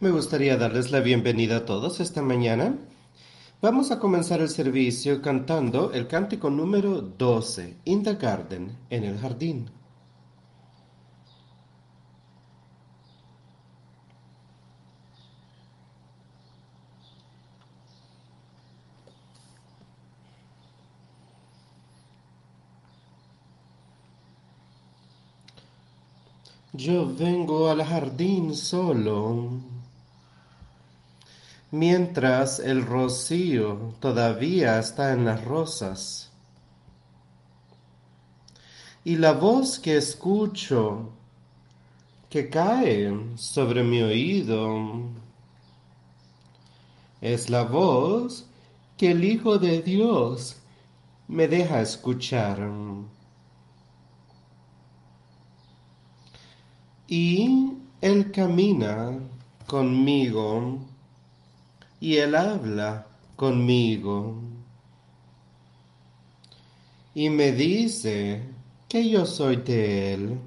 [0.00, 2.78] Me gustaría darles la bienvenida a todos esta mañana.
[3.60, 9.18] Vamos a comenzar el servicio cantando el cántico número 12, In the Garden, en el
[9.18, 9.70] jardín.
[26.72, 29.58] Yo vengo al jardín solo,
[31.70, 36.30] mientras el rocío todavía está en las rosas.
[39.04, 41.12] Y la voz que escucho
[42.28, 45.08] que cae sobre mi oído
[47.20, 48.46] es la voz
[48.96, 50.56] que el Hijo de Dios
[51.26, 52.70] me deja escuchar.
[57.06, 59.18] Y Él camina
[59.66, 60.80] conmigo
[62.00, 64.40] y Él habla conmigo.
[67.14, 68.42] Y me dice
[68.88, 70.40] que yo soy de Él.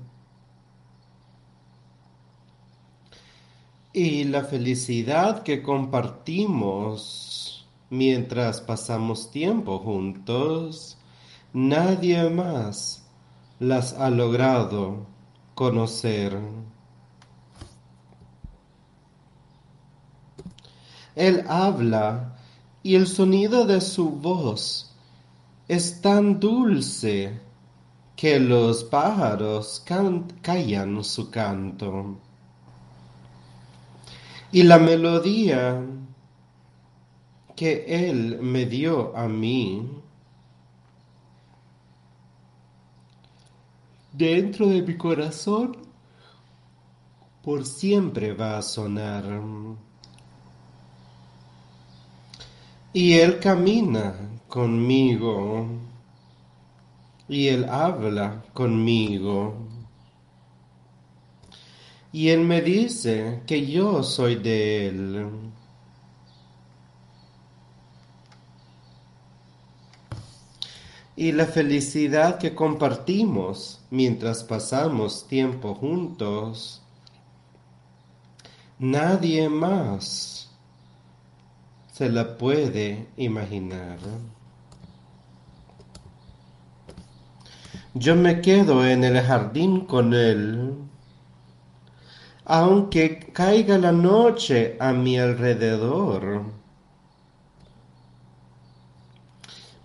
[3.93, 10.97] Y la felicidad que compartimos mientras pasamos tiempo juntos,
[11.51, 13.05] nadie más
[13.59, 15.07] las ha logrado
[15.55, 16.39] conocer.
[21.15, 22.37] Él habla
[22.83, 24.95] y el sonido de su voz
[25.67, 27.39] es tan dulce
[28.15, 29.83] que los pájaros
[30.41, 32.17] callan su canto.
[34.51, 35.81] Y la melodía
[37.55, 39.87] que Él me dio a mí
[44.11, 45.77] dentro de mi corazón
[47.41, 49.23] por siempre va a sonar.
[52.93, 54.13] Y Él camina
[54.47, 55.65] conmigo
[57.27, 59.55] y Él habla conmigo.
[62.11, 65.29] Y Él me dice que yo soy de Él.
[71.21, 76.81] y la felicidad que compartimos mientras pasamos tiempo juntos.
[78.79, 80.50] Nadie más
[81.91, 83.99] se la puede imaginar.
[87.93, 90.73] Yo me quedo en el jardín con él,
[92.45, 96.61] aunque caiga la noche a mi alrededor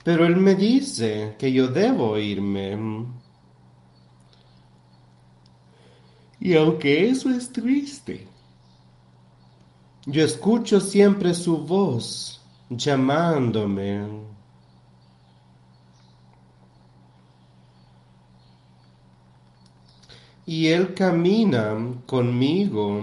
[0.06, 2.78] Pero él me dice que yo debo irme.
[6.38, 8.28] Y aunque eso es triste,
[10.06, 12.40] yo escucho siempre su voz
[12.70, 14.06] llamándome.
[20.46, 23.02] Y Él camina conmigo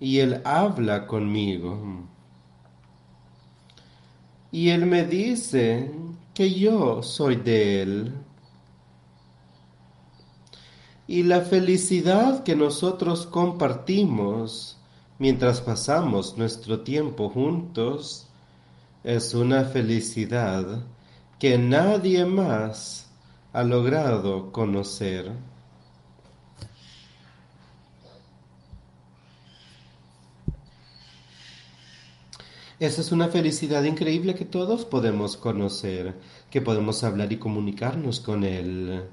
[0.00, 2.08] y Él habla conmigo.
[4.50, 5.92] Y Él me dice
[6.34, 8.14] que yo soy de Él.
[11.06, 14.80] Y la felicidad que nosotros compartimos
[15.18, 18.26] mientras pasamos nuestro tiempo juntos
[19.04, 20.84] es una felicidad
[21.38, 23.10] que nadie más
[23.52, 25.30] ha logrado conocer.
[32.80, 36.14] Esa es una felicidad increíble que todos podemos conocer,
[36.50, 39.04] que podemos hablar y comunicarnos con Él.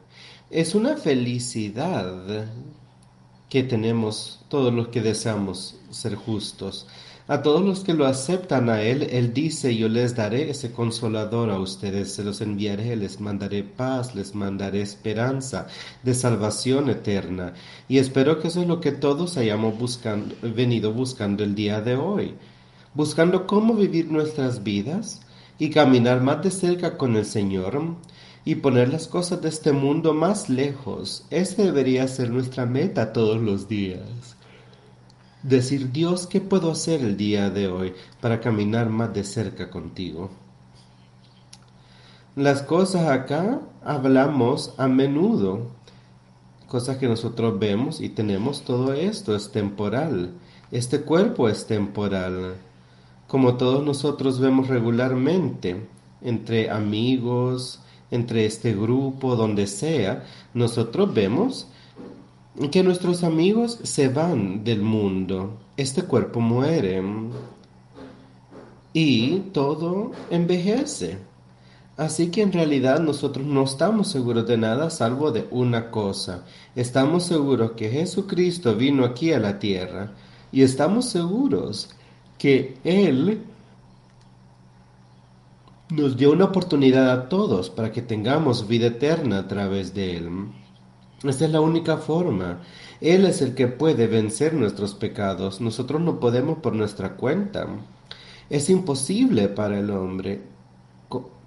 [0.49, 2.47] Es una felicidad
[3.51, 6.87] que tenemos todos los que deseamos ser justos.
[7.27, 11.49] A todos los que lo aceptan a Él, Él dice, yo les daré ese consolador
[11.49, 15.67] a ustedes, se los enviaré, les mandaré paz, les mandaré esperanza
[16.01, 17.53] de salvación eterna.
[17.87, 21.95] Y espero que eso es lo que todos hayamos buscando, venido buscando el día de
[21.95, 22.35] hoy
[22.93, 25.21] buscando cómo vivir nuestras vidas
[25.57, 27.95] y caminar más de cerca con el Señor
[28.43, 31.25] y poner las cosas de este mundo más lejos.
[31.29, 34.35] Esa debería ser nuestra meta todos los días.
[35.43, 40.29] Decir, Dios, ¿qué puedo hacer el día de hoy para caminar más de cerca contigo?
[42.35, 45.67] Las cosas acá hablamos a menudo,
[46.67, 50.33] cosas que nosotros vemos y tenemos, todo esto es temporal,
[50.71, 52.55] este cuerpo es temporal
[53.31, 55.87] como todos nosotros vemos regularmente,
[56.21, 57.80] entre amigos,
[58.11, 61.67] entre este grupo, donde sea, nosotros vemos
[62.71, 65.57] que nuestros amigos se van del mundo.
[65.77, 67.01] este cuerpo muere
[68.93, 71.17] y todo envejece.
[71.97, 76.45] Así que en realidad nosotros no estamos seguros de nada salvo de una cosa.
[76.75, 80.11] Estamos seguros que Jesucristo vino aquí a la tierra
[80.51, 81.89] y estamos seguros
[82.37, 83.43] que Él
[85.91, 90.29] nos dio una oportunidad a todos para que tengamos vida eterna a través de Él.
[91.23, 92.61] Esta es la única forma.
[93.01, 95.59] Él es el que puede vencer nuestros pecados.
[95.59, 97.67] Nosotros no podemos por nuestra cuenta.
[98.49, 100.41] Es imposible para el hombre,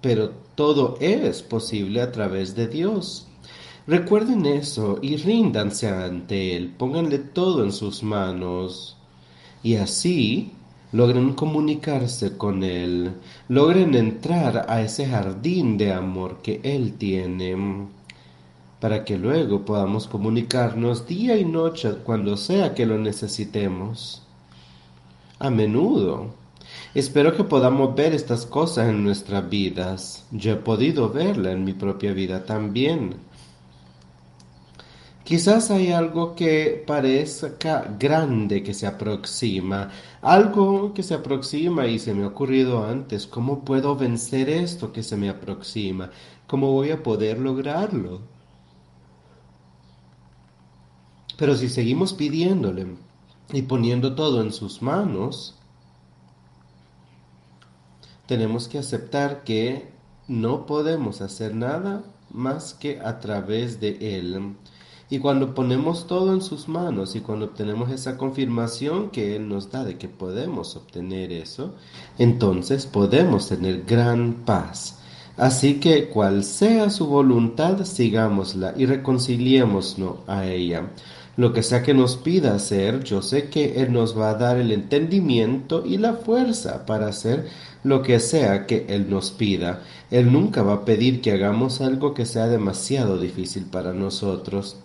[0.01, 3.27] pero todo es posible a través de Dios.
[3.87, 8.97] Recuerden eso y ríndanse ante Él, pónganle todo en sus manos.
[9.61, 10.53] Y así
[10.91, 13.13] logren comunicarse con Él,
[13.47, 17.55] logren entrar a ese jardín de amor que Él tiene,
[18.79, 24.21] para que luego podamos comunicarnos día y noche cuando sea que lo necesitemos.
[25.39, 26.33] A menudo.
[26.93, 30.25] Espero que podamos ver estas cosas en nuestras vidas.
[30.31, 33.15] Yo he podido verla en mi propia vida también.
[35.25, 39.89] Quizás hay algo que parezca grande que se aproxima,
[40.21, 43.25] algo que se aproxima y se me ha ocurrido antes.
[43.25, 46.11] ¿Cómo puedo vencer esto que se me aproxima?
[46.45, 48.21] ¿Cómo voy a poder lograrlo?
[51.37, 52.85] Pero si seguimos pidiéndole
[53.51, 55.55] y poniendo todo en sus manos,
[58.27, 59.89] tenemos que aceptar que
[60.27, 64.55] no podemos hacer nada más que a través de Él.
[65.09, 69.71] Y cuando ponemos todo en sus manos y cuando obtenemos esa confirmación que Él nos
[69.71, 71.75] da de que podemos obtener eso,
[72.17, 74.99] entonces podemos tener gran paz.
[75.37, 80.91] Así que cual sea su voluntad, sigámosla y reconciliémonos a ella.
[81.37, 84.57] Lo que sea que nos pida hacer, yo sé que Él nos va a dar
[84.57, 87.47] el entendimiento y la fuerza para hacer
[87.83, 89.83] lo que sea que Él nos pida.
[90.09, 94.77] Él nunca va a pedir que hagamos algo que sea demasiado difícil para nosotros.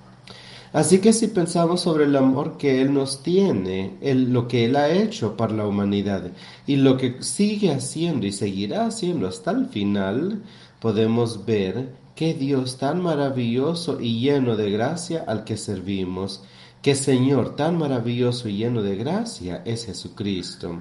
[0.72, 4.88] Así que si pensamos sobre el amor que Él nos tiene, lo que Él ha
[4.88, 6.30] hecho para la humanidad
[6.64, 10.44] y lo que sigue haciendo y seguirá haciendo hasta el final,
[10.78, 16.44] podemos ver qué Dios tan maravilloso y lleno de gracia al que servimos,
[16.82, 20.78] qué Señor tan maravilloso y lleno de gracia es Jesucristo.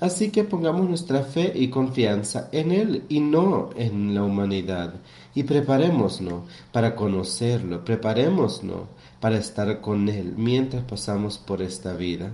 [0.00, 4.94] Así que pongamos nuestra fe y confianza en Él y no en la humanidad.
[5.34, 8.62] Y preparémonos para conocerlo, preparémonos
[9.20, 12.30] para estar con Él mientras pasamos por esta vida.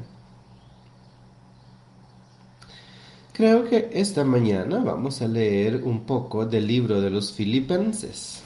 [3.32, 8.42] Creo que esta mañana vamos a leer un poco del libro de los Filipenses.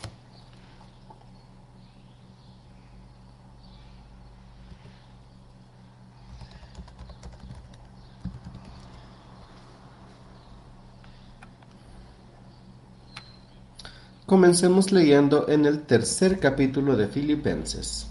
[14.26, 18.10] Comencemos leyendo en el tercer capítulo de Filipenses.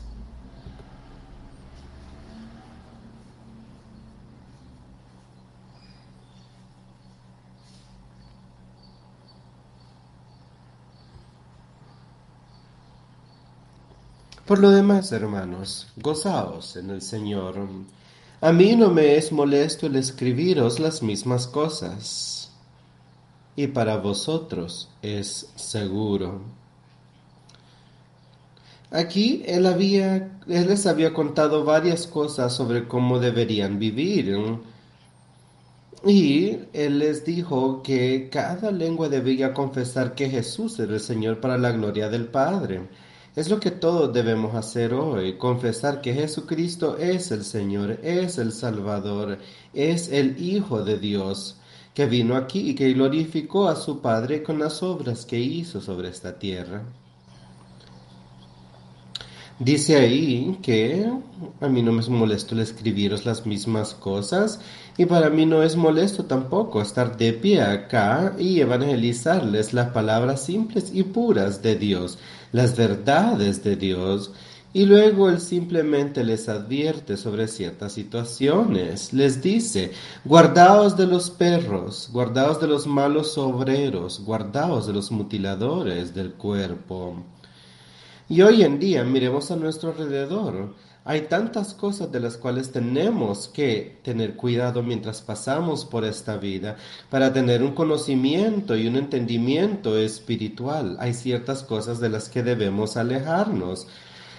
[14.49, 17.67] Por lo demás, hermanos, gozaos en el Señor.
[18.41, 22.51] A mí no me es molesto el escribiros las mismas cosas
[23.55, 26.41] y para vosotros es seguro.
[28.89, 30.15] Aquí él, había,
[30.47, 34.35] él les había contado varias cosas sobre cómo deberían vivir.
[36.03, 41.59] Y él les dijo que cada lengua debía confesar que Jesús era el Señor para
[41.59, 42.87] la gloria del Padre.
[43.39, 48.51] Es lo que todos debemos hacer hoy, confesar que Jesucristo es el Señor, es el
[48.51, 49.37] Salvador,
[49.73, 51.57] es el Hijo de Dios
[51.93, 56.09] que vino aquí y que glorificó a su Padre con las obras que hizo sobre
[56.09, 56.83] esta tierra.
[59.59, 61.05] Dice ahí que
[61.59, 64.61] a mí no me es molesto el escribiros las mismas cosas
[64.97, 70.45] y para mí no es molesto tampoco estar de pie acá y evangelizarles las palabras
[70.45, 72.19] simples y puras de Dios,
[72.53, 74.31] las verdades de Dios,
[74.71, 79.11] y luego él simplemente les advierte sobre ciertas situaciones.
[79.13, 79.91] Les dice,
[80.23, 87.15] guardaos de los perros, guardaos de los malos obreros, guardaos de los mutiladores del cuerpo.
[88.31, 90.75] Y hoy en día miremos a nuestro alrededor.
[91.03, 96.75] Hay tantas cosas de las cuales tenemos que tener cuidado mientras pasamos por esta vida
[97.09, 100.95] para tener un conocimiento y un entendimiento espiritual.
[100.99, 103.87] Hay ciertas cosas de las que debemos alejarnos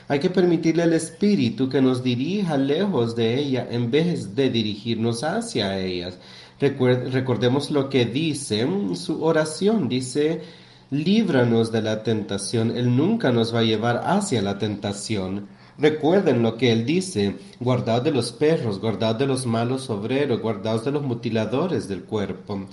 [0.06, 5.24] Hay que permitirle al Espíritu que nos dirija lejos de ella en vez de dirigirnos
[5.24, 6.16] hacia ellas.
[6.60, 9.88] recordemos lo que dice su oración.
[9.88, 10.42] Dice,
[10.90, 12.76] líbranos de la tentación.
[12.76, 15.48] Él nunca nos va a llevar hacia la tentación.
[15.78, 20.84] Recuerden lo que él dice, guardaos de los perros, guardaos de los malos obreros, guardaos
[20.84, 22.66] de los mutiladores del cuerpo.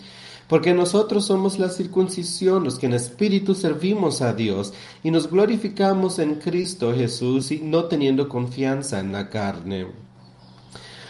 [0.50, 6.20] Porque nosotros somos la circuncisión, los que en espíritu servimos a Dios y nos glorificamos
[6.20, 9.88] en Cristo Jesús y no teniendo confianza en la carne.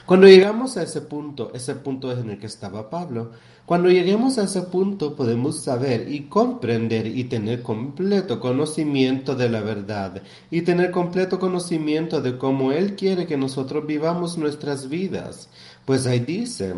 [0.06, 3.32] Cuando llegamos a ese punto, ese punto es en el que estaba Pablo,
[3.68, 9.60] cuando lleguemos a ese punto podemos saber y comprender y tener completo conocimiento de la
[9.60, 15.50] verdad y tener completo conocimiento de cómo Él quiere que nosotros vivamos nuestras vidas.
[15.84, 16.74] Pues ahí dice,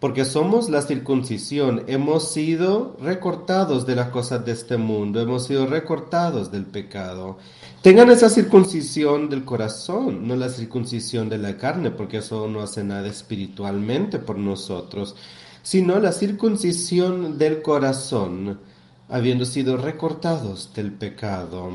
[0.00, 5.66] porque somos la circuncisión, hemos sido recortados de las cosas de este mundo, hemos sido
[5.66, 7.36] recortados del pecado.
[7.82, 12.82] Tengan esa circuncisión del corazón, no la circuncisión de la carne, porque eso no hace
[12.82, 15.16] nada espiritualmente por nosotros,
[15.62, 18.60] sino la circuncisión del corazón,
[19.08, 21.70] habiendo sido recortados del pecado.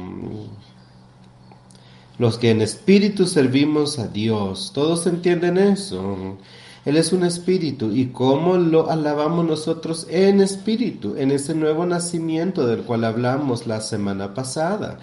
[2.17, 6.37] Los que en espíritu servimos a Dios, todos entienden eso.
[6.85, 12.67] Él es un espíritu y cómo lo alabamos nosotros en espíritu, en ese nuevo nacimiento
[12.67, 14.99] del cual hablamos la semana pasada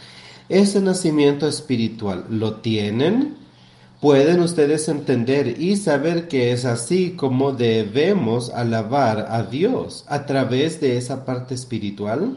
[0.53, 3.37] ese nacimiento espiritual lo tienen,
[4.03, 10.81] pueden ustedes entender y saber que es así como debemos alabar a Dios a través
[10.81, 12.37] de esa parte espiritual.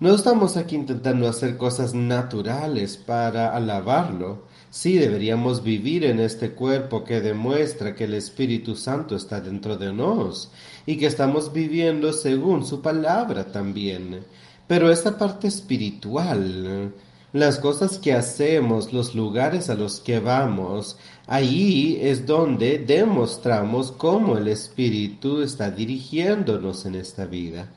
[0.00, 4.42] No estamos aquí intentando hacer cosas naturales para alabarlo.
[4.70, 9.92] Sí deberíamos vivir en este cuerpo que demuestra que el Espíritu Santo está dentro de
[9.92, 10.50] nos
[10.84, 14.18] y que estamos viviendo según su palabra también.
[14.66, 16.92] Pero esta parte espiritual,
[17.38, 24.36] las cosas que hacemos, los lugares a los que vamos, ahí es donde demostramos cómo
[24.38, 27.70] el Espíritu está dirigiéndonos en esta vida.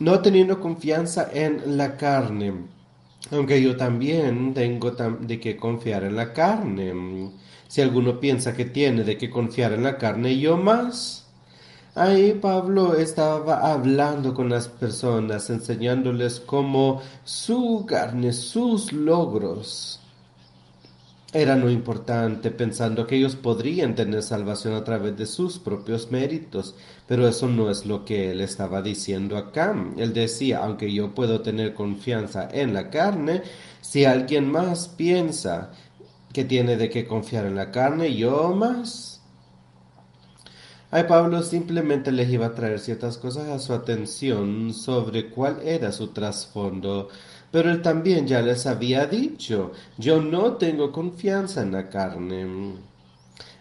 [0.00, 2.52] No teniendo confianza en la carne,
[3.30, 7.30] aunque yo también tengo de que confiar en la carne.
[7.68, 11.23] Si alguno piensa que tiene de que confiar en la carne, yo más.
[11.96, 20.00] Ahí Pablo estaba hablando con las personas, enseñándoles cómo su carne, sus logros
[21.32, 26.76] eran lo importante, pensando que ellos podrían tener salvación a través de sus propios méritos,
[27.08, 29.74] pero eso no es lo que él estaba diciendo acá.
[29.96, 33.42] Él decía, aunque yo puedo tener confianza en la carne,
[33.80, 35.72] si alguien más piensa
[36.32, 39.13] que tiene de qué confiar en la carne, yo más
[40.94, 45.90] Ay, Pablo simplemente les iba a traer ciertas cosas a su atención sobre cuál era
[45.90, 47.08] su trasfondo,
[47.50, 52.76] pero él también ya les había dicho, yo no tengo confianza en la carne.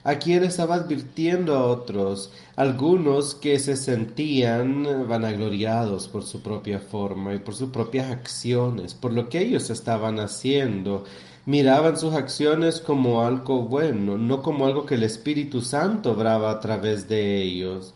[0.03, 7.33] Aquí él estaba advirtiendo a otros, algunos que se sentían vanagloriados por su propia forma
[7.33, 11.05] y por sus propias acciones, por lo que ellos estaban haciendo,
[11.45, 16.59] miraban sus acciones como algo bueno, no como algo que el Espíritu Santo obraba a
[16.59, 17.93] través de ellos.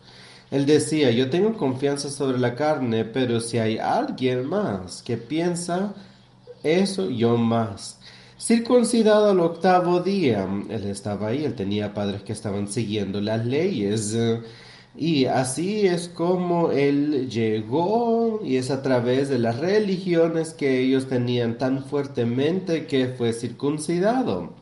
[0.50, 5.94] Él decía, yo tengo confianza sobre la carne, pero si hay alguien más que piensa
[6.62, 8.00] eso, yo más.
[8.38, 14.16] Circuncidado al octavo día, él estaba ahí, él tenía padres que estaban siguiendo las leyes.
[15.00, 21.06] Y así es como él llegó y es a través de las religiones que ellos
[21.06, 24.54] tenían tan fuertemente que fue circuncidado.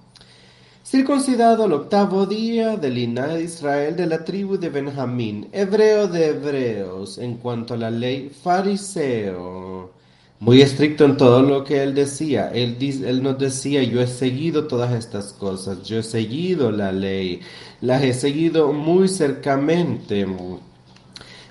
[0.85, 6.27] Circuncidado al octavo día del linaje de Israel de la tribu de Benjamín, hebreo de
[6.27, 9.96] hebreos, en cuanto a la ley fariseo
[10.39, 12.51] muy estricto en todo lo que él decía.
[12.53, 12.77] Él,
[13.23, 17.41] nos decía, yo he seguido todas estas cosas, yo he seguido la ley,
[17.81, 20.27] las he seguido muy cercamente.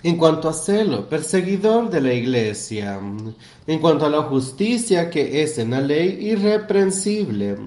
[0.04, 3.00] En cuanto a celo, perseguidor de la iglesia.
[3.68, 7.58] En cuanto a la justicia que es en la ley, irreprensible.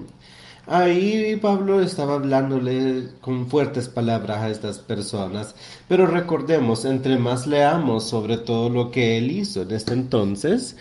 [0.71, 5.55] Ahí Pablo estaba hablándole con fuertes palabras a estas personas,
[5.87, 10.77] pero recordemos, entre más leamos sobre todo lo que él hizo en este entonces,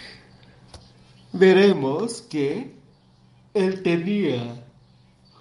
[1.32, 2.72] veremos que
[3.54, 4.64] él tenía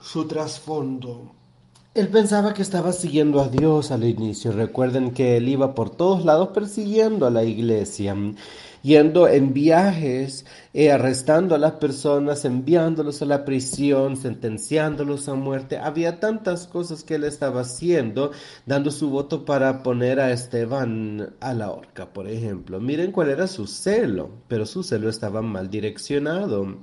[0.01, 1.31] su trasfondo.
[1.93, 4.51] Él pensaba que estaba siguiendo a Dios al inicio.
[4.51, 8.15] Recuerden que él iba por todos lados persiguiendo a la iglesia.
[8.87, 15.77] Yendo en viajes, eh, arrestando a las personas, enviándolos a la prisión, sentenciándolos a muerte.
[15.77, 18.31] Había tantas cosas que él estaba haciendo,
[18.65, 22.79] dando su voto para poner a Esteban a la horca, por ejemplo.
[22.79, 26.77] Miren cuál era su celo, pero su celo estaba mal direccionado.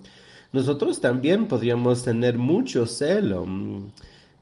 [0.53, 3.47] Nosotros también podríamos tener mucho celo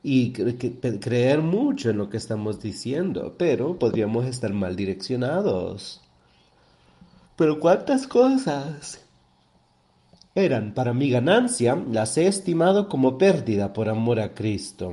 [0.02, 6.01] y creer mucho en lo que estamos diciendo, pero podríamos estar mal direccionados.
[7.36, 9.00] Pero cuántas cosas
[10.34, 14.92] eran para mi ganancia, las he estimado como pérdida por amor a Cristo.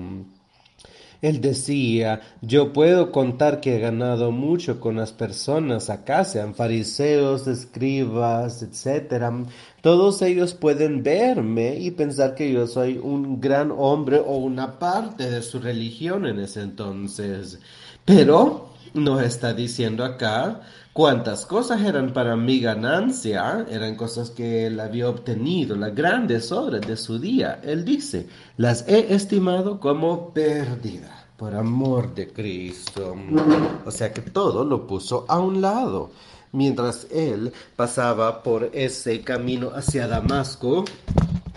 [1.21, 7.45] Él decía, yo puedo contar que he ganado mucho con las personas acá, sean fariseos,
[7.47, 9.25] escribas, etc.
[9.81, 15.29] Todos ellos pueden verme y pensar que yo soy un gran hombre o una parte
[15.29, 17.59] de su religión en ese entonces.
[18.05, 20.61] Pero nos está diciendo acá
[20.99, 26.81] cuántas cosas eran para mi ganancia, eran cosas que él había obtenido, las grandes obras
[26.81, 27.61] de su día.
[27.63, 28.27] Él dice,
[28.57, 33.15] las he estimado como pérdida por amor de Cristo.
[33.85, 36.11] O sea que todo lo puso a un lado.
[36.51, 40.83] Mientras él pasaba por ese camino hacia Damasco,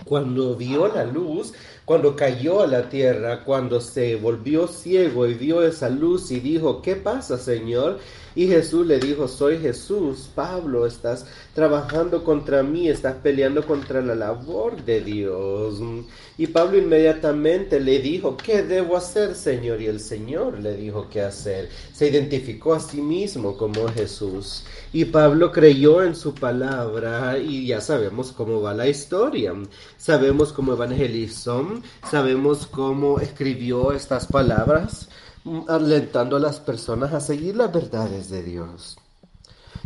[0.04, 1.52] cuando vio la luz,
[1.84, 6.80] cuando cayó a la tierra, cuando se volvió ciego y vio esa luz y dijo,
[6.80, 7.98] ¿qué pasa, Señor?
[8.34, 14.14] Y Jesús le dijo, soy Jesús, Pablo, estás trabajando contra mí, estás peleando contra la
[14.14, 15.80] labor de Dios.
[16.38, 19.82] Y Pablo inmediatamente le dijo, ¿qué debo hacer, Señor?
[19.82, 21.68] Y el Señor le dijo qué hacer.
[21.92, 24.64] Se identificó a sí mismo como Jesús.
[24.92, 29.52] Y Pablo creyó en su palabra y ya sabemos cómo va la historia.
[29.98, 31.66] Sabemos cómo evangelizó,
[32.10, 35.08] sabemos cómo escribió estas palabras
[35.68, 38.96] alentando a las personas a seguir las verdades de Dios.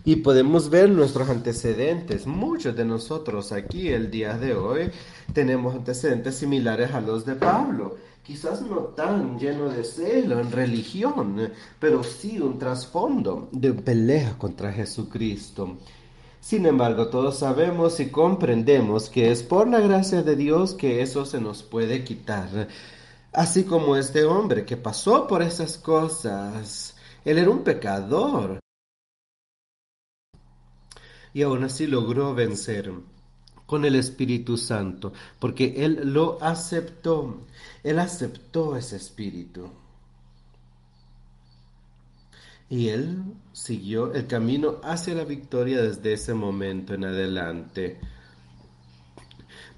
[0.05, 2.27] Y podemos ver nuestros antecedentes.
[2.27, 4.91] Muchos de nosotros aquí el día de hoy
[5.33, 7.97] tenemos antecedentes similares a los de Pablo.
[8.23, 14.73] Quizás no tan lleno de celo en religión, pero sí un trasfondo de pelea contra
[14.73, 15.77] Jesucristo.
[16.41, 21.25] Sin embargo, todos sabemos y comprendemos que es por la gracia de Dios que eso
[21.25, 22.69] se nos puede quitar
[23.37, 26.96] así como este hombre que pasó por esas cosas.
[27.25, 28.61] Él era un pecador.
[31.35, 32.90] Y aún así logró vencer
[33.66, 37.42] con el Espíritu Santo, porque Él lo aceptó.
[37.85, 39.70] Él aceptó ese Espíritu.
[42.70, 43.22] Y Él
[43.53, 48.01] siguió el camino hacia la victoria desde ese momento en adelante.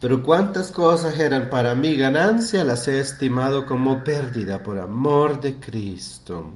[0.01, 5.59] Pero cuántas cosas eran para mi ganancia, las he estimado como pérdida por amor de
[5.59, 6.53] Cristo.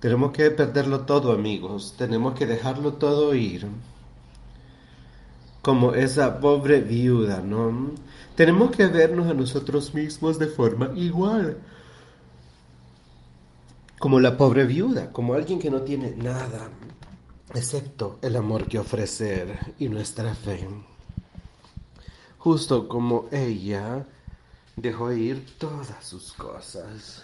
[0.00, 1.94] Tenemos que perderlo todo, amigos.
[1.98, 3.66] Tenemos que dejarlo todo ir.
[5.60, 7.90] Como esa pobre viuda, ¿no?
[8.36, 11.58] Tenemos que vernos a nosotros mismos de forma igual.
[13.98, 16.70] Como la pobre viuda, como alguien que no tiene nada,
[17.54, 20.66] excepto el amor que ofrecer y nuestra fe
[22.40, 24.06] justo como ella
[24.74, 27.22] dejó ir todas sus cosas.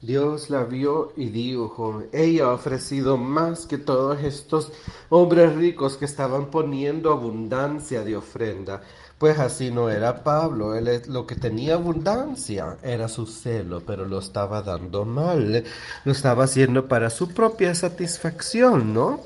[0.00, 4.72] Dios la vio y dijo, ella ha ofrecido más que todos estos
[5.10, 8.80] hombres ricos que estaban poniendo abundancia de ofrenda.
[9.18, 14.20] Pues así no era Pablo, él lo que tenía abundancia era su celo, pero lo
[14.20, 15.64] estaba dando mal,
[16.04, 19.20] lo estaba haciendo para su propia satisfacción, ¿no?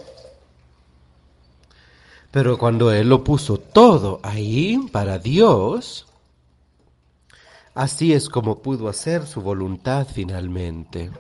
[2.33, 6.07] Pero cuando Él lo puso todo ahí para Dios,
[7.75, 11.11] así es como pudo hacer su voluntad finalmente.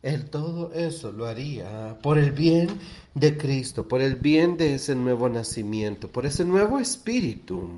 [0.00, 2.68] Él todo eso lo haría por el bien
[3.14, 7.68] de Cristo, por el bien de ese nuevo nacimiento, por ese nuevo espíritu.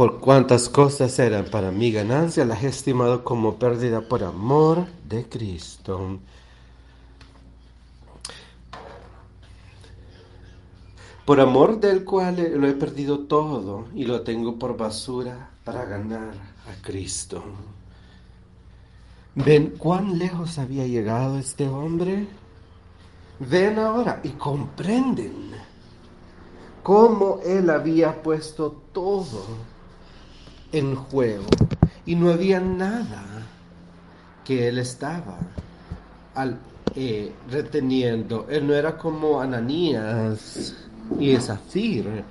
[0.00, 5.28] Por cuantas cosas eran para mi ganancia, las he estimado como pérdida por amor de
[5.28, 6.20] Cristo.
[11.26, 16.32] Por amor del cual lo he perdido todo y lo tengo por basura para ganar
[16.32, 17.44] a Cristo.
[19.34, 22.26] ¿Ven cuán lejos había llegado este hombre?
[23.38, 25.50] Ven ahora y comprenden
[26.82, 29.69] cómo él había puesto todo
[30.72, 31.46] en juego
[32.06, 33.24] y no había nada
[34.44, 35.38] que él estaba
[36.94, 38.46] eh, reteniendo.
[38.48, 40.74] Él no era como Ananías
[41.18, 42.24] y Zafir.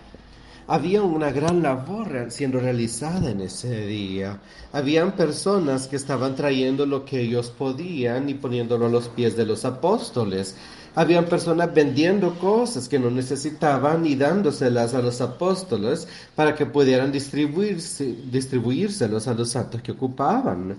[0.68, 4.40] Había una gran labor siendo realizada en ese día.
[4.72, 9.46] Habían personas que estaban trayendo lo que ellos podían y poniéndolo a los pies de
[9.46, 10.56] los apóstoles.
[10.96, 17.12] Habían personas vendiendo cosas que no necesitaban y dándoselas a los apóstoles para que pudieran
[17.12, 20.78] distribuirse, distribuírselos a los santos que ocupaban.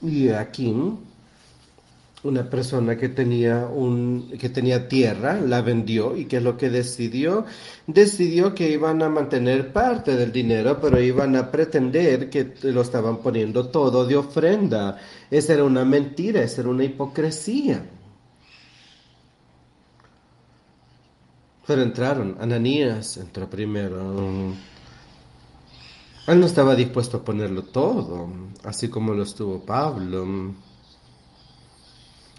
[0.00, 0.72] Y aquí
[2.24, 6.68] una persona que tenía un que tenía tierra la vendió y qué es lo que
[6.68, 7.44] decidió
[7.86, 13.18] decidió que iban a mantener parte del dinero pero iban a pretender que lo estaban
[13.18, 14.98] poniendo todo de ofrenda.
[15.30, 17.84] Esa era una mentira esa era una hipocresía.
[21.66, 22.36] Pero entraron.
[22.40, 24.54] Ananías entró primero.
[26.26, 28.28] Él no estaba dispuesto a ponerlo todo
[28.64, 30.26] así como lo estuvo Pablo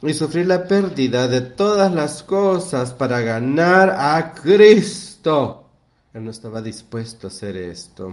[0.01, 5.65] y sufrir la pérdida de todas las cosas para ganar a Cristo.
[6.13, 8.11] Él no estaba dispuesto a hacer esto.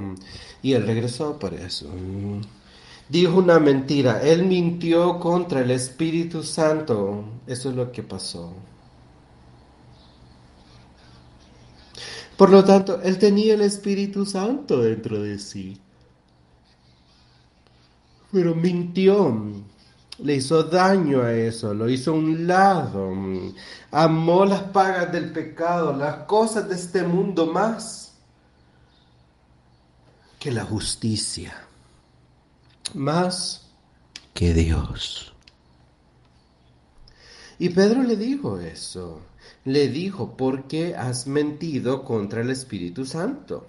[0.62, 1.88] Y él regresó por eso.
[3.08, 4.20] Dijo una mentira.
[4.22, 7.24] Él mintió contra el Espíritu Santo.
[7.46, 8.52] Eso es lo que pasó.
[12.36, 15.80] Por lo tanto, él tenía el Espíritu Santo dentro de sí.
[18.30, 19.64] Pero mintió
[20.18, 23.12] le hizo daño a eso, lo hizo a un lado,
[23.90, 28.14] amó las pagas del pecado, las cosas de este mundo más
[30.38, 31.54] que la justicia,
[32.94, 33.68] más
[34.32, 35.34] que Dios.
[37.58, 39.20] Y Pedro le dijo eso,
[39.64, 43.66] le dijo, ¿por qué has mentido contra el Espíritu Santo?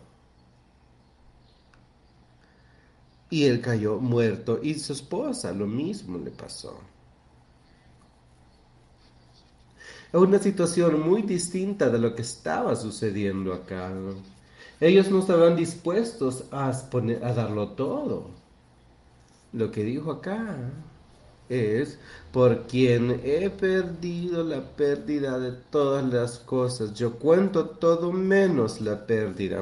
[3.30, 6.80] Y él cayó muerto y su esposa lo mismo le pasó.
[10.14, 13.92] Es una situación muy distinta de lo que estaba sucediendo acá.
[14.80, 16.72] Ellos no estaban dispuestos a,
[17.34, 18.30] darlo todo.
[19.52, 20.56] Lo que dijo acá
[21.50, 22.00] es
[22.32, 26.94] por quien he perdido la pérdida de todas las cosas.
[26.94, 29.62] Yo cuento todo menos la pérdida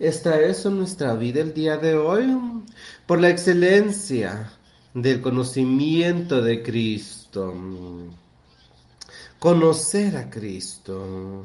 [0.00, 2.34] ¿Está eso en nuestra vida el día de hoy?
[3.06, 4.50] Por la excelencia
[4.94, 7.54] del conocimiento de Cristo.
[9.38, 11.44] Conocer a Cristo.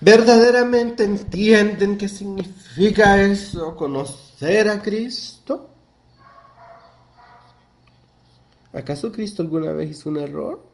[0.00, 5.68] ¿Verdaderamente entienden qué significa eso, conocer a Cristo?
[8.72, 10.64] ¿Acaso Cristo alguna vez hizo un error?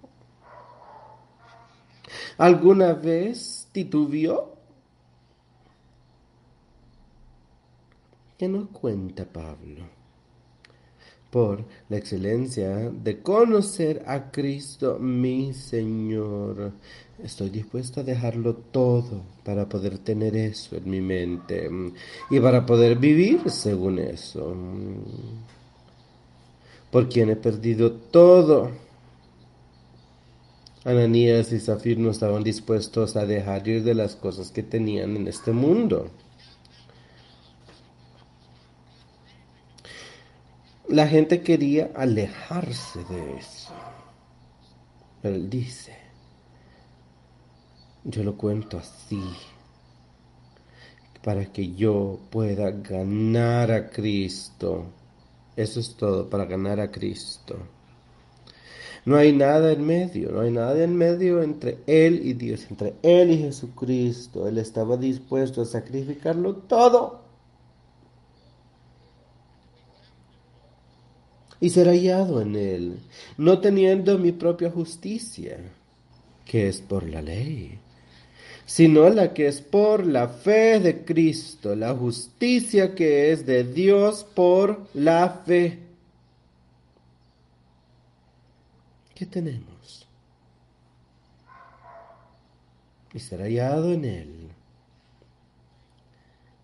[2.37, 4.54] ¿Alguna vez titubió?
[8.45, 9.89] Que nos cuenta Pablo.
[11.31, 16.73] Por la excelencia de conocer a Cristo mi Señor.
[17.23, 21.71] Estoy dispuesto a dejarlo todo para poder tener eso en mi mente
[22.29, 24.55] y para poder vivir según eso.
[26.91, 28.73] Por quien he perdido todo.
[30.85, 35.29] Ananías y Zafir no estaban dispuestos a dejar ir de las cosas que tenían en
[35.29, 36.11] este mundo.
[40.89, 43.73] La gente quería alejarse de eso.
[45.23, 45.97] Pero él dice,
[48.05, 49.23] yo lo cuento así,
[51.23, 54.85] para que yo pueda ganar a Cristo.
[55.57, 57.57] Eso es todo, para ganar a Cristo.
[59.07, 62.95] No hay nada en medio, no hay nada en medio entre Él y Dios, entre
[63.03, 64.47] Él y Jesucristo.
[64.47, 67.24] Él estaba dispuesto a sacrificarlo todo
[71.65, 72.99] y ser hallado en él,
[73.39, 75.57] no teniendo mi propia justicia,
[76.45, 77.79] que es por la ley,
[78.67, 84.27] sino la que es por la fe de Cristo, la justicia que es de Dios
[84.35, 85.79] por la fe.
[89.15, 90.07] ¿Qué tenemos?
[93.15, 94.44] Y ser hallado en él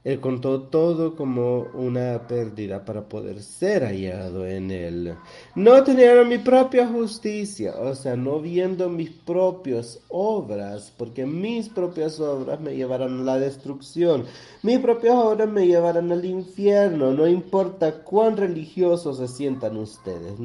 [0.02, 5.14] él contó todo como una pérdida para poder ser hallado en Él.
[5.54, 12.18] No teniendo mi propia justicia, o sea, no viendo mis propias obras, porque mis propias
[12.18, 14.24] obras me llevarán a la destrucción.
[14.62, 17.12] Mis propias obras me llevarán al infierno.
[17.12, 20.38] No importa cuán religiosos se sientan ustedes,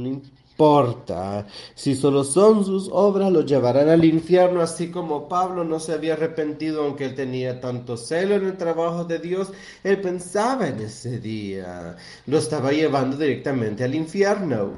[0.56, 1.46] importa.
[1.76, 6.14] Si solo son sus obras, lo llevarán al infierno, así como Pablo no se había
[6.14, 9.52] arrepentido, aunque él tenía tanto celo en el trabajo de Dios,
[9.84, 11.98] él pensaba en ese día.
[12.26, 14.72] Lo estaba llevando directamente al infierno.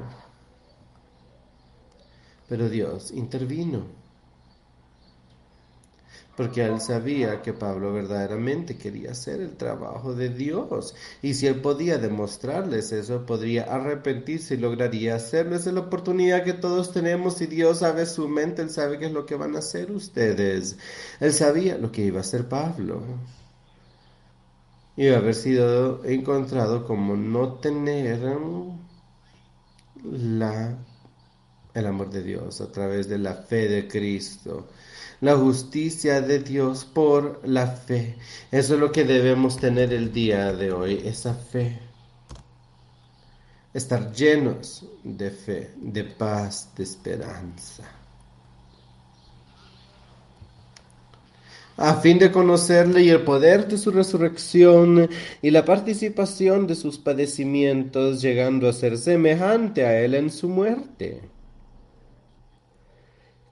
[2.48, 3.97] Pero Dios intervino.
[6.38, 10.94] Porque él sabía que Pablo verdaderamente quería hacer el trabajo de Dios.
[11.20, 15.56] Y si él podía demostrarles eso, podría arrepentirse y lograría hacerlo.
[15.56, 19.06] Esa es la oportunidad que todos tenemos y Dios sabe su mente, él sabe qué
[19.06, 20.78] es lo que van a hacer ustedes.
[21.18, 23.02] Él sabía lo que iba a hacer Pablo.
[24.96, 28.20] A haber sido encontrado como no tener
[30.04, 30.78] la,
[31.74, 34.68] el amor de Dios a través de la fe de Cristo
[35.20, 38.16] la justicia de Dios por la fe.
[38.50, 41.78] Eso es lo que debemos tener el día de hoy, esa fe.
[43.74, 47.98] Estar llenos de fe, de paz, de esperanza.
[51.80, 55.08] a fin de conocerle y el poder de su resurrección
[55.40, 61.20] y la participación de sus padecimientos, llegando a ser semejante a él en su muerte.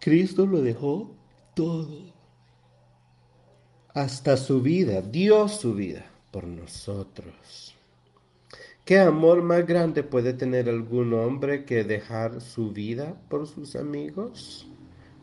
[0.00, 1.15] Cristo lo dejó
[1.56, 2.12] todo.
[3.94, 7.74] Hasta su vida, dio su vida por nosotros.
[8.84, 14.68] ¿Qué amor más grande puede tener algún hombre que dejar su vida por sus amigos?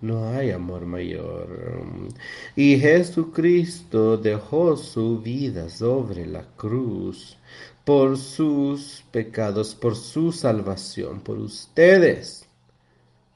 [0.01, 2.09] No hay amor mayor.
[2.55, 7.37] Y Jesucristo dejó su vida sobre la cruz
[7.85, 12.47] por sus pecados, por su salvación, por ustedes,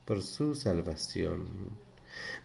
[0.04, 1.87] por su salvación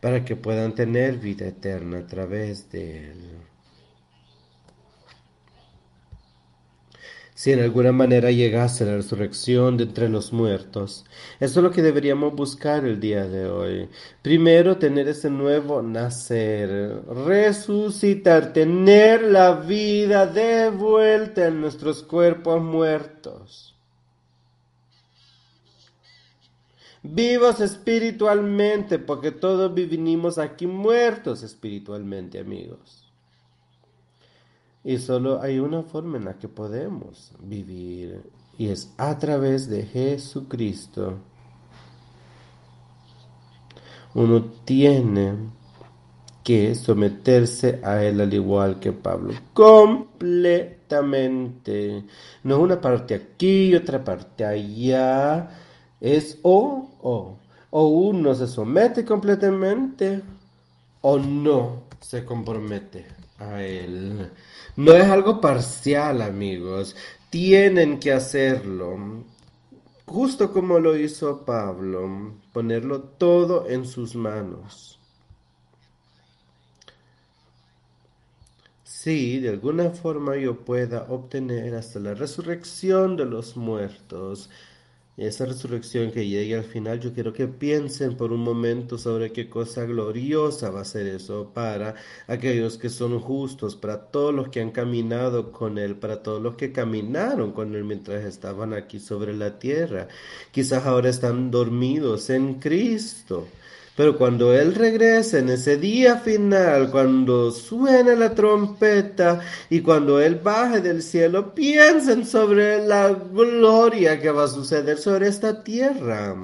[0.01, 3.43] para que puedan tener vida eterna a través de Él.
[7.43, 11.05] Si en alguna manera llegase la resurrección de entre los muertos,
[11.41, 13.89] eso es lo que deberíamos buscar el día de hoy.
[14.23, 23.72] Primero, tener ese nuevo nacer, resucitar, tener la vida de vuelta en nuestros cuerpos muertos.
[27.03, 33.13] Vivos espiritualmente, porque todos vivimos aquí muertos espiritualmente, amigos.
[34.85, 38.23] Y solo hay una forma en la que podemos vivir,
[38.59, 41.19] y es a través de Jesucristo.
[44.15, 45.35] Uno tiene
[46.45, 52.05] que someterse a Él al igual que Pablo, completamente.
[52.43, 55.49] No una parte aquí y otra parte allá
[56.03, 57.39] es o o.
[57.71, 60.21] O uno se somete completamente
[61.01, 63.07] o no se compromete
[63.39, 64.31] a él.
[64.77, 66.95] No es algo parcial, amigos.
[67.31, 69.25] Tienen que hacerlo.
[70.05, 74.99] Justo como lo hizo Pablo, ponerlo todo en sus manos.
[78.85, 84.51] Si de alguna forma yo pueda obtener hasta la resurrección de los muertos,
[85.17, 89.49] esa resurrección que llegue al final, yo quiero que piensen por un momento sobre qué
[89.49, 91.95] cosa gloriosa va a ser eso para
[92.27, 96.57] aquellos que son justos, para todos los que han caminado con Él, para todos los
[96.57, 100.09] que caminaron con Él mientras estaban aquí sobre la tierra.
[100.51, 103.49] Quizás ahora están dormidos en Cristo
[103.97, 110.37] pero cuando Él regrese en ese día final, cuando suene la trompeta y cuando Él
[110.37, 116.35] baje del cielo, piensen sobre la gloria que va a suceder sobre esta tierra.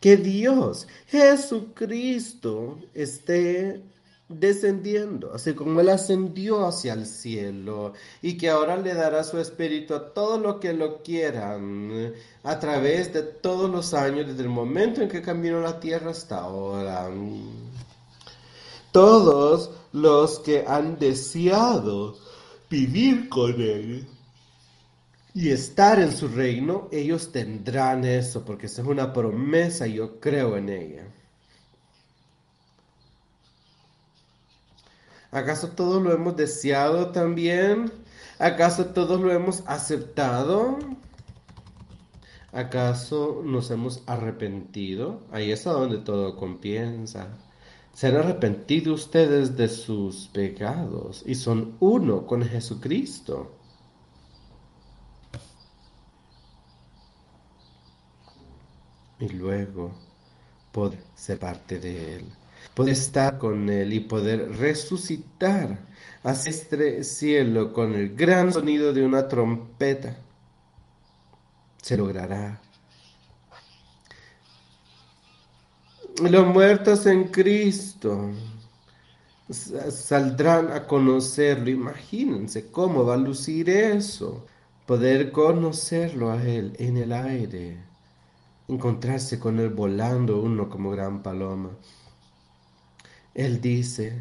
[0.00, 3.80] Que Dios, Jesucristo, esté
[4.28, 9.94] descendiendo, así como Él ascendió hacia el cielo y que ahora le dará su espíritu
[9.94, 12.12] a todos los que lo quieran
[12.42, 16.40] a través de todos los años, desde el momento en que caminó la tierra hasta
[16.40, 17.10] ahora.
[18.92, 22.16] Todos los que han deseado
[22.68, 24.06] vivir con Él
[25.34, 30.56] y estar en su reino, ellos tendrán eso, porque es una promesa y yo creo
[30.56, 31.17] en ella.
[35.30, 37.92] ¿Acaso todos lo hemos deseado también?
[38.38, 40.78] ¿Acaso todos lo hemos aceptado?
[42.52, 45.20] ¿Acaso nos hemos arrepentido?
[45.30, 47.28] Ahí es donde todo comienza.
[47.92, 53.52] Se han arrepentido ustedes de sus pecados y son uno con Jesucristo.
[59.20, 59.92] Y luego
[60.72, 62.37] poder ser parte de Él
[62.78, 65.80] poder estar con Él y poder resucitar
[66.22, 70.16] hacia este cielo con el gran sonido de una trompeta.
[71.82, 72.60] Se logrará.
[76.22, 78.30] Los muertos en Cristo
[79.50, 81.70] saldrán a conocerlo.
[81.70, 84.46] Imagínense cómo va a lucir eso.
[84.86, 87.76] Poder conocerlo a Él en el aire.
[88.68, 91.70] Encontrarse con Él volando uno como gran paloma.
[93.38, 94.20] Él dice,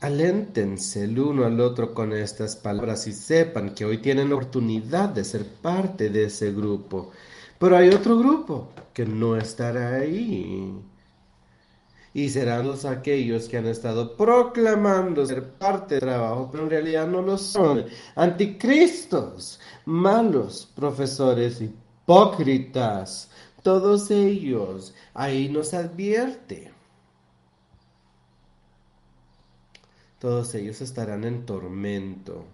[0.00, 5.24] Aléntense el uno al otro con estas palabras y sepan que hoy tienen oportunidad de
[5.24, 7.10] ser parte de ese grupo.
[7.58, 10.74] Pero hay otro grupo que no estará ahí.
[12.14, 17.06] Y serán los aquellos que han estado proclamando ser parte del trabajo, pero en realidad
[17.06, 17.84] no lo son.
[18.14, 23.28] Anticristos, malos profesores, hipócritas,
[23.62, 24.94] todos ellos.
[25.12, 26.73] Ahí nos advierte.
[30.24, 32.46] Todos ellos estarán en tormento.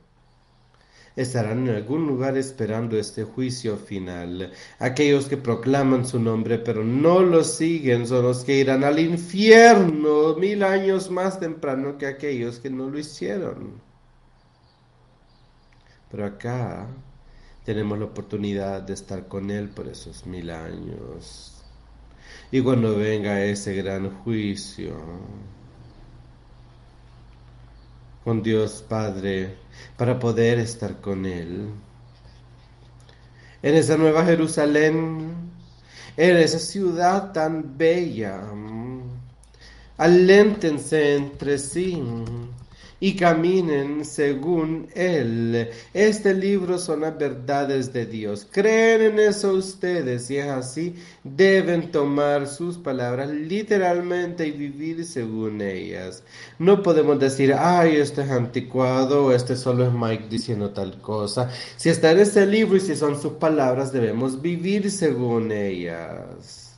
[1.15, 4.51] Estarán en algún lugar esperando este juicio final.
[4.81, 10.35] Aquellos que proclaman su nombre pero no lo siguen son los que irán al infierno
[10.35, 13.81] mil años más temprano que aquellos que no lo hicieron.
[16.11, 16.89] Pero acá
[17.65, 21.63] tenemos la oportunidad de estar con Él por esos mil años.
[22.51, 24.97] Y cuando venga ese gran juicio,
[28.31, 29.57] con Dios Padre
[29.97, 31.69] para poder estar con Él.
[33.61, 35.51] En esa nueva Jerusalén,
[36.17, 38.41] en esa ciudad tan bella,
[39.97, 42.01] aléntense entre sí
[43.01, 45.71] y caminen según Él.
[45.95, 48.47] Este libro son las verdades de Dios.
[48.51, 55.63] Creen en eso ustedes y es así, deben tomar sus palabras literalmente y vivir según
[55.63, 56.23] ellas.
[56.59, 61.51] No podemos decir, ay, este es anticuado, este solo es Mike diciendo tal cosa.
[61.77, 66.77] Si está en este libro y si son sus palabras, debemos vivir según ellas.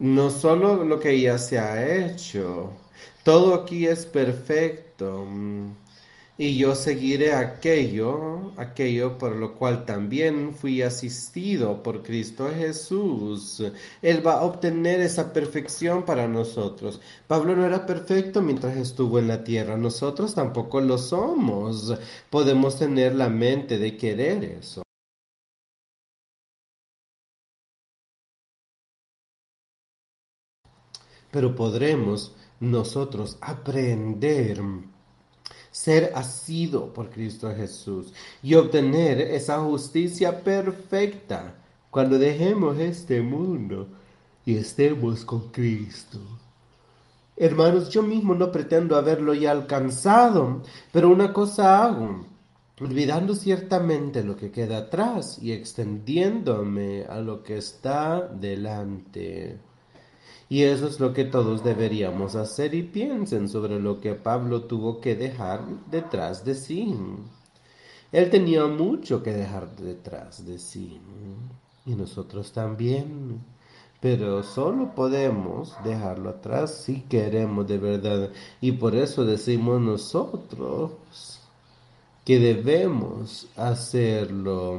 [0.00, 2.72] No solo lo que ya se ha hecho,
[3.24, 5.26] todo aquí es perfecto.
[6.36, 13.62] Y yo seguiré aquello, aquello por lo cual también fui asistido por Cristo Jesús.
[14.02, 17.00] Él va a obtener esa perfección para nosotros.
[17.28, 21.96] Pablo no era perfecto mientras estuvo en la tierra, nosotros tampoco lo somos.
[22.30, 24.82] Podemos tener la mente de querer eso.
[31.30, 34.60] Pero podremos nosotros aprender
[35.74, 38.12] ser asido por Cristo Jesús
[38.44, 41.56] y obtener esa justicia perfecta
[41.90, 43.88] cuando dejemos este mundo
[44.46, 46.20] y estemos con Cristo.
[47.36, 50.62] Hermanos, yo mismo no pretendo haberlo ya alcanzado,
[50.92, 52.24] pero una cosa hago,
[52.80, 59.58] olvidando ciertamente lo que queda atrás y extendiéndome a lo que está delante.
[60.48, 65.00] Y eso es lo que todos deberíamos hacer y piensen sobre lo que Pablo tuvo
[65.00, 66.94] que dejar detrás de sí.
[68.12, 71.00] Él tenía mucho que dejar detrás de sí.
[71.86, 73.42] Y nosotros también.
[74.00, 78.30] Pero solo podemos dejarlo atrás si queremos de verdad.
[78.60, 81.40] Y por eso decimos nosotros
[82.24, 84.78] que debemos hacerlo.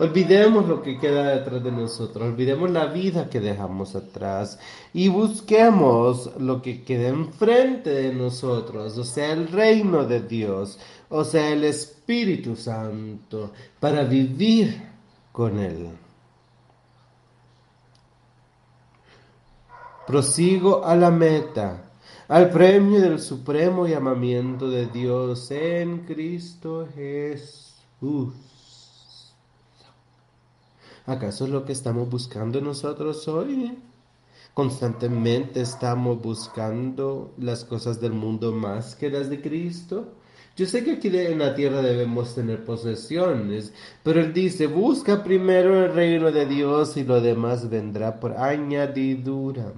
[0.00, 4.58] Olvidemos lo que queda detrás de nosotros, olvidemos la vida que dejamos atrás
[4.94, 10.78] y busquemos lo que queda enfrente de nosotros, o sea, el reino de Dios,
[11.10, 14.82] o sea, el Espíritu Santo, para vivir
[15.32, 15.90] con Él.
[20.06, 21.90] Prosigo a la meta,
[22.26, 28.49] al premio del supremo llamamiento de Dios en Cristo Jesús.
[31.06, 33.78] ¿Acaso es lo que estamos buscando nosotros hoy?
[34.54, 40.14] Constantemente estamos buscando las cosas del mundo más que las de Cristo.
[40.56, 45.84] Yo sé que aquí en la tierra debemos tener posesiones, pero Él dice, busca primero
[45.84, 49.72] el reino de Dios y lo demás vendrá por añadidura.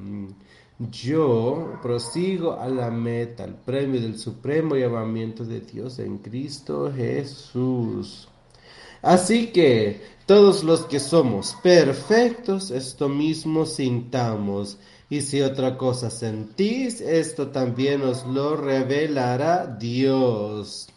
[0.90, 8.31] Yo prosigo a la meta, al premio del supremo llamamiento de Dios en Cristo Jesús.
[9.02, 14.78] Así que todos los que somos perfectos, esto mismo sintamos.
[15.10, 20.88] Y si otra cosa sentís, esto también os lo revelará Dios.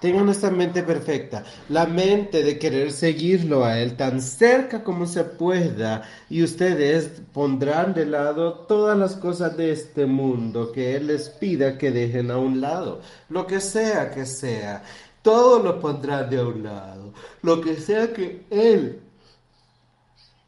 [0.00, 5.24] Tengan esta mente perfecta, la mente de querer seguirlo a Él tan cerca como se
[5.24, 11.28] pueda, y ustedes pondrán de lado todas las cosas de este mundo que Él les
[11.28, 14.82] pida que dejen a un lado, lo que sea que sea.
[15.22, 17.12] Todo lo pondrá de un lado.
[17.42, 19.00] Lo que sea que Él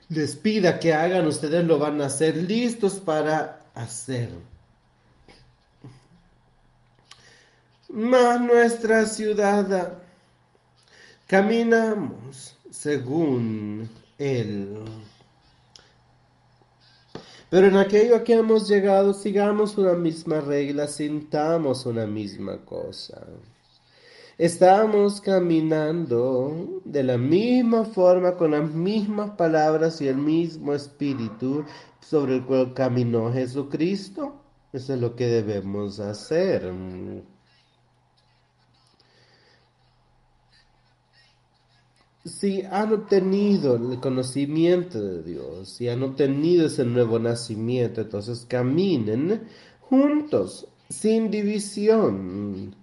[0.08, 4.30] les pida que hagan, ustedes lo van a hacer listos para hacer.
[7.88, 9.98] Mas nuestra ciudad
[11.26, 14.84] caminamos según Él.
[17.48, 23.26] Pero en aquello que hemos llegado, sigamos una misma regla, sintamos una misma cosa.
[24.38, 31.64] Estamos caminando de la misma forma, con las mismas palabras y el mismo espíritu
[32.00, 34.40] sobre el cual caminó Jesucristo.
[34.72, 36.72] Eso es lo que debemos hacer.
[42.24, 49.46] Si han obtenido el conocimiento de Dios, si han obtenido ese nuevo nacimiento, entonces caminen
[49.80, 52.76] juntos, sin división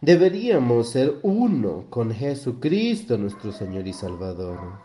[0.00, 4.78] Deberíamos ser uno con Jesucristo nuestro Señor y Salvador.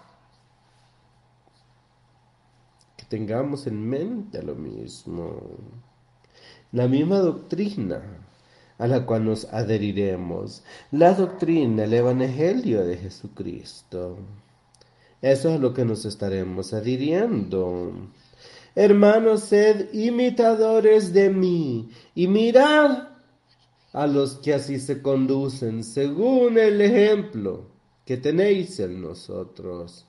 [2.98, 5.40] Que tengamos en mente lo mismo.
[6.72, 8.02] La misma doctrina
[8.80, 10.64] a la cual nos adheriremos.
[10.92, 14.18] La doctrina, el Evangelio de Jesucristo.
[15.22, 17.94] Eso es lo que nos estaremos adhiriendo.
[18.76, 23.13] Hermanos, sed imitadores de mí y mirad
[23.94, 27.68] a los que así se conducen, según el ejemplo
[28.06, 30.08] que tenéis en nosotros.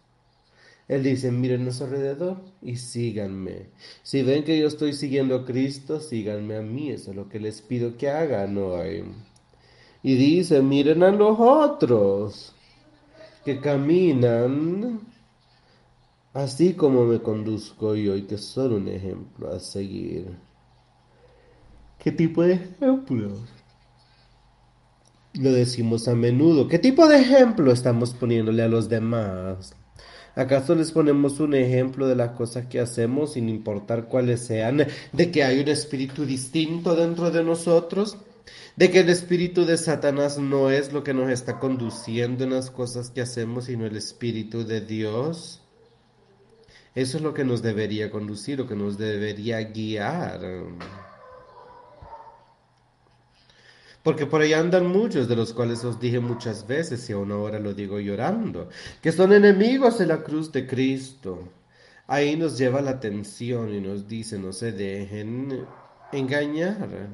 [0.89, 3.71] Él dice, miren a alrededor y síganme.
[4.03, 6.91] Si ven que yo estoy siguiendo a Cristo, síganme a mí.
[6.91, 9.05] Eso es lo que les pido que hagan hoy.
[10.03, 12.55] Y dice, miren a los otros
[13.45, 15.01] que caminan
[16.35, 20.37] así como me conduzco yo y que son un ejemplo a seguir.
[21.99, 23.54] ¿Qué tipo de ejemplos?
[25.35, 26.69] Lo decimos a menudo.
[26.69, 29.75] ¿Qué tipo de ejemplo estamos poniéndole a los demás?
[30.37, 34.87] ¿Acaso les ponemos un ejemplo de las cosas que hacemos sin importar cuáles sean?
[35.13, 38.17] ¿De que hay un espíritu distinto dentro de nosotros?
[38.77, 42.71] ¿De que el espíritu de Satanás no es lo que nos está conduciendo en las
[42.71, 45.63] cosas que hacemos, sino el espíritu de Dios?
[46.95, 50.41] Eso es lo que nos debería conducir, lo que nos debería guiar.
[54.05, 57.59] Porque por ahí andan muchos, de los cuales os dije muchas veces, y aún ahora
[57.59, 58.69] lo digo llorando,
[59.01, 61.49] que son enemigos de la cruz de Cristo.
[62.07, 65.67] Ahí nos lleva la atención y nos dice, no se dejen
[66.13, 67.09] engañar.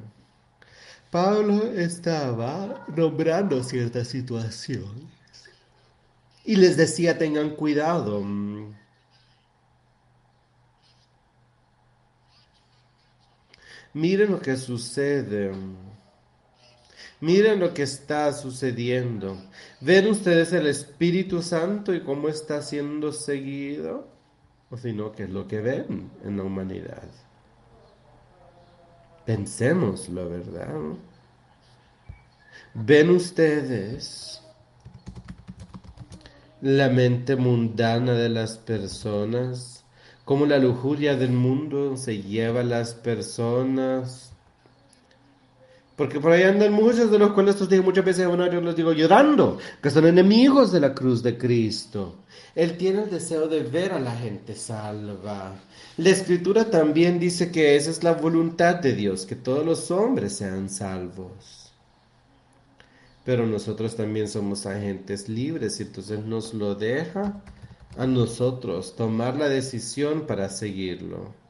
[1.09, 5.05] Pablo estaba nombrando ciertas situaciones
[6.43, 8.21] y les decía, tengan cuidado.
[13.93, 15.53] Miren lo que sucede.
[17.21, 19.37] Miren lo que está sucediendo.
[19.79, 24.07] ¿Ven ustedes el Espíritu Santo y cómo está siendo seguido?
[24.71, 27.07] O si no, ¿qué es lo que ven en la humanidad?
[29.23, 30.73] Pensemos la verdad.
[32.73, 34.41] ¿Ven ustedes
[36.59, 39.85] la mente mundana de las personas?
[40.25, 44.30] ¿Cómo la lujuria del mundo se lleva a las personas?
[46.01, 48.75] Porque por ahí andan muchos de los cuales os digo muchas veces, bueno, yo los
[48.75, 52.23] digo llorando, que son enemigos de la cruz de Cristo.
[52.55, 55.53] Él tiene el deseo de ver a la gente salva.
[55.97, 60.33] La escritura también dice que esa es la voluntad de Dios, que todos los hombres
[60.33, 61.71] sean salvos.
[63.23, 67.43] Pero nosotros también somos agentes libres y entonces nos lo deja
[67.95, 71.40] a nosotros tomar la decisión para seguirlo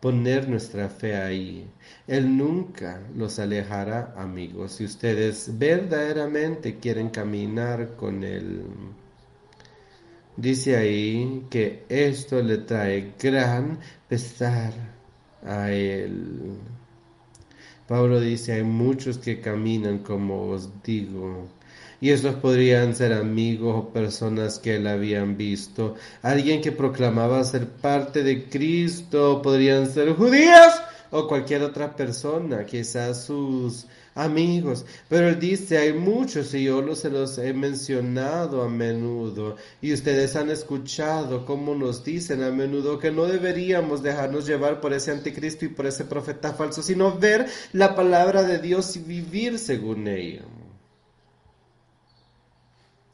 [0.00, 1.70] poner nuestra fe ahí.
[2.06, 8.62] Él nunca los alejará, amigos, si ustedes verdaderamente quieren caminar con Él.
[10.36, 13.78] Dice ahí que esto le trae gran
[14.08, 14.72] pesar
[15.44, 16.58] a Él.
[17.86, 21.48] Pablo dice, hay muchos que caminan como os digo
[22.00, 25.94] y esos podrían ser amigos o personas que él habían visto.
[26.22, 30.72] Alguien que proclamaba ser parte de Cristo, podrían ser judíos
[31.10, 34.84] o cualquier otra persona, quizás sus amigos.
[35.08, 40.36] Pero él dice, hay muchos y yo se los he mencionado a menudo y ustedes
[40.36, 45.64] han escuchado cómo nos dicen a menudo que no deberíamos dejarnos llevar por ese anticristo
[45.64, 50.42] y por ese profeta falso, sino ver la palabra de Dios y vivir según ella.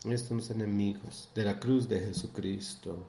[0.04, 3.06] Estos enemigos de la cruz de Jesucristo.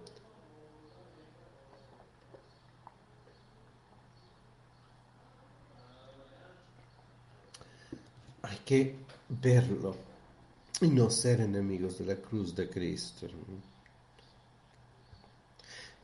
[8.42, 8.96] Hay que
[9.30, 9.96] verlo
[10.82, 13.28] y no ser enemigos de la cruz de Cristo.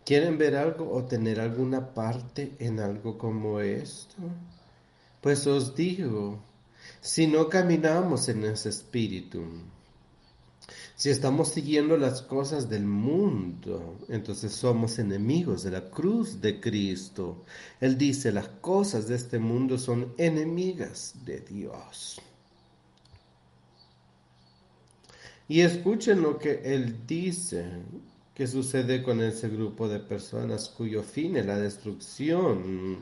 [0.06, 4.18] ¿Quieren ver algo o tener alguna parte en algo como esto?
[5.22, 6.40] Pues os digo,
[7.00, 9.46] si no caminamos en ese espíritu,
[11.04, 17.44] Si estamos siguiendo las cosas del mundo, entonces somos enemigos de la cruz de Cristo.
[17.82, 22.22] Él dice, las cosas de este mundo son enemigas de Dios.
[25.50, 27.66] Y escuchen lo que Él dice,
[28.34, 33.00] que sucede con ese grupo de personas cuyo fin es la destrucción,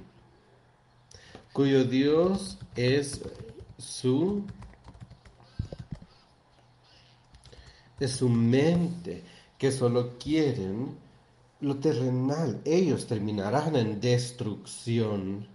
[1.53, 3.21] cuyo Dios es
[3.77, 4.43] su
[8.01, 9.23] es su mente,
[9.57, 10.97] que solo quieren
[11.61, 12.59] lo terrenal.
[12.65, 15.47] Ellos terminarán en destrucción.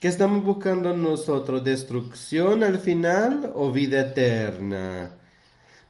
[0.00, 1.62] ¿Qué estamos buscando nosotros?
[1.62, 5.12] ¿Destrucción al final o vida eterna?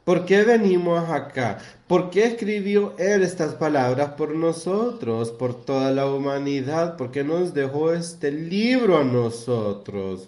[0.03, 1.57] ¿Por qué venimos acá?
[1.87, 6.95] ¿Por qué escribió Él estas palabras por nosotros, por toda la humanidad?
[6.95, 10.27] ¿Por qué nos dejó este libro a nosotros?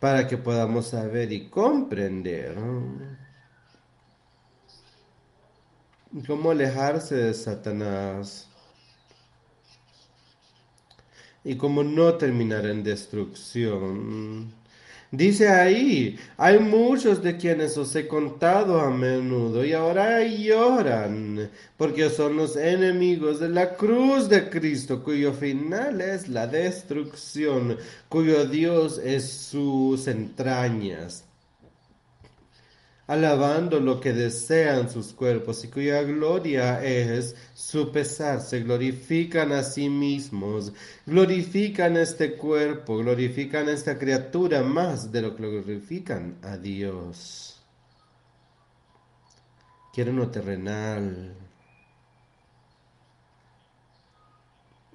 [0.00, 2.56] Para que podamos saber y comprender
[6.26, 8.48] cómo alejarse de Satanás
[11.42, 14.63] y cómo no terminar en destrucción.
[15.16, 22.10] Dice ahí, hay muchos de quienes os he contado a menudo y ahora lloran, porque
[22.10, 28.98] son los enemigos de la cruz de Cristo, cuyo final es la destrucción, cuyo Dios
[28.98, 31.24] es sus entrañas
[33.06, 38.40] alabando lo que desean sus cuerpos y cuya gloria es su pesar.
[38.40, 40.72] Se glorifican a sí mismos,
[41.06, 47.62] glorifican este cuerpo, glorifican esta criatura más de lo que glorifican a Dios.
[49.92, 51.43] Quieren lo terrenal,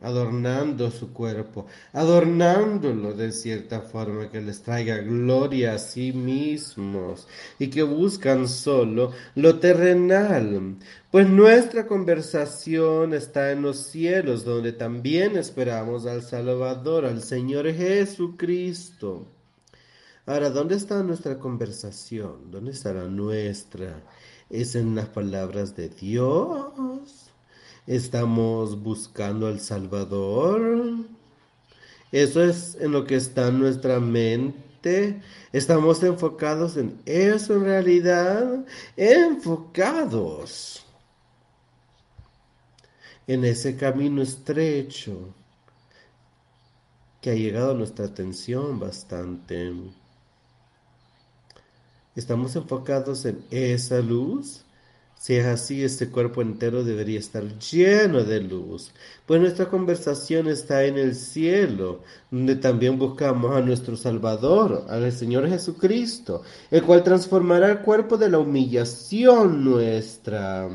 [0.01, 7.27] adornando su cuerpo, adornándolo de cierta forma que les traiga gloria a sí mismos
[7.57, 10.77] y que buscan solo lo terrenal.
[11.11, 19.27] Pues nuestra conversación está en los cielos, donde también esperamos al Salvador, al Señor Jesucristo.
[20.25, 22.51] Ahora, ¿dónde está nuestra conversación?
[22.51, 24.03] ¿Dónde estará nuestra?
[24.49, 26.71] ¿Es en las palabras de Dios?
[27.89, 30.95] Estamos buscando al Salvador.
[32.11, 35.21] Eso es en lo que está nuestra mente.
[35.51, 38.63] Estamos enfocados en eso en realidad.
[38.95, 40.85] Enfocados
[43.25, 45.33] en ese camino estrecho
[47.21, 49.73] que ha llegado a nuestra atención bastante.
[52.15, 54.63] Estamos enfocados en esa luz
[55.19, 58.91] si es así, este cuerpo entero debería estar lleno de luz,
[59.25, 61.99] pues nuestra conversación está en el cielo,
[62.31, 68.29] donde también buscamos a nuestro Salvador, al Señor Jesucristo, el cual transformará el cuerpo de
[68.29, 70.69] la humillación nuestra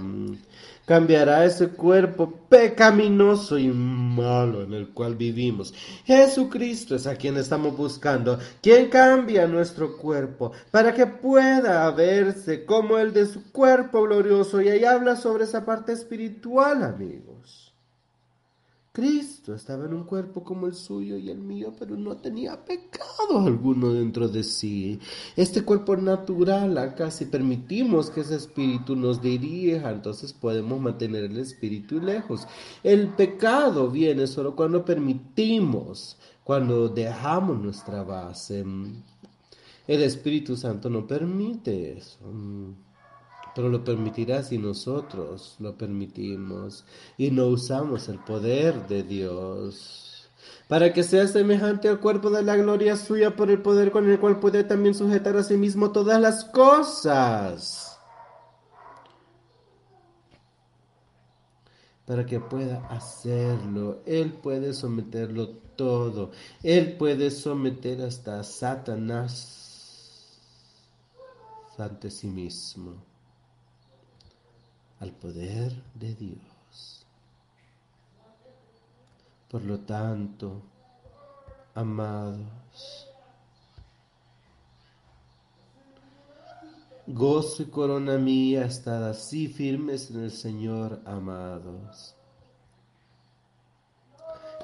[0.86, 5.72] cambiará ese cuerpo pecaminoso y malo en el cual vivimos.
[6.04, 12.98] Jesucristo es a quien estamos buscando, quien cambia nuestro cuerpo para que pueda verse como
[12.98, 14.60] el de su cuerpo glorioso.
[14.60, 17.63] Y ahí habla sobre esa parte espiritual, amigos.
[18.94, 23.40] Cristo estaba en un cuerpo como el suyo y el mío, pero no tenía pecado
[23.44, 25.00] alguno dentro de sí.
[25.34, 31.36] Este cuerpo natural, acá si permitimos que ese espíritu nos dirija, entonces podemos mantener el
[31.38, 32.46] espíritu lejos.
[32.84, 38.64] El pecado viene solo cuando permitimos, cuando dejamos nuestra base.
[39.88, 42.20] El Espíritu Santo no permite eso
[43.54, 46.84] pero lo permitirá si nosotros lo permitimos
[47.16, 50.28] y no usamos el poder de Dios.
[50.68, 54.18] Para que sea semejante al cuerpo de la gloria suya por el poder con el
[54.18, 57.98] cual puede también sujetar a sí mismo todas las cosas.
[62.06, 66.32] Para que pueda hacerlo, Él puede someterlo todo.
[66.62, 69.60] Él puede someter hasta a Satanás
[71.78, 73.13] ante sí mismo
[75.04, 77.06] al poder de Dios.
[79.50, 80.62] Por lo tanto,
[81.74, 83.06] amados,
[87.06, 92.14] gozo y corona mía, estad así firmes en el Señor, amados.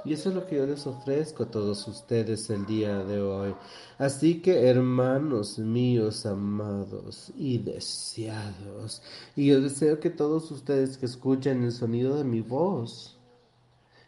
[0.04, 3.54] Y eso es lo que yo les ofrezco a todos ustedes el día de hoy.
[3.98, 9.02] Así que hermanos míos amados y deseados,
[9.36, 13.18] y yo deseo que todos ustedes que escuchen el sonido de mi voz,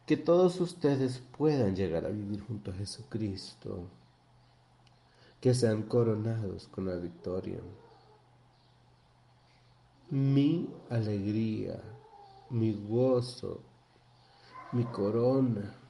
[0.06, 3.88] que todos ustedes puedan llegar a vivir junto a Jesucristo.
[5.40, 7.58] que sean coronados con la victoria.
[10.10, 11.82] Mi alegría,
[12.50, 13.60] mi gozo,
[14.70, 15.81] mi corona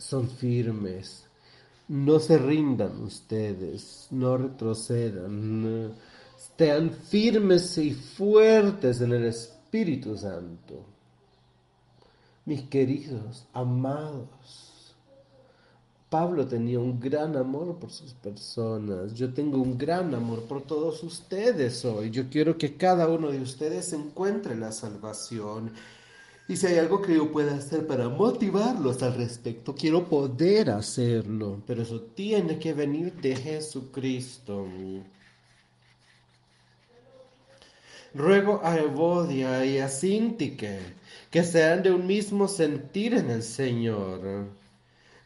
[0.00, 1.24] son firmes.
[1.88, 5.92] No se rindan ustedes, no retrocedan,
[6.36, 10.84] estén firmes y fuertes en el Espíritu Santo.
[12.44, 14.94] Mis queridos, amados,
[16.08, 19.14] Pablo tenía un gran amor por sus personas.
[19.14, 22.10] Yo tengo un gran amor por todos ustedes hoy.
[22.10, 25.72] Yo quiero que cada uno de ustedes encuentre la salvación
[26.50, 31.62] y si hay algo que yo pueda hacer para motivarlos al respecto, quiero poder hacerlo.
[31.64, 34.66] Pero eso tiene que venir de Jesucristo.
[38.12, 40.80] Ruego a Evodia y a Sintique
[41.30, 44.48] que sean de un mismo sentir en el Señor.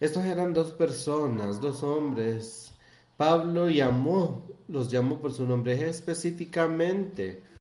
[0.01, 2.75] Estos eran dos personas, dos hombres.
[3.17, 7.54] Pablo llamó, los llamó por su nombre específicamente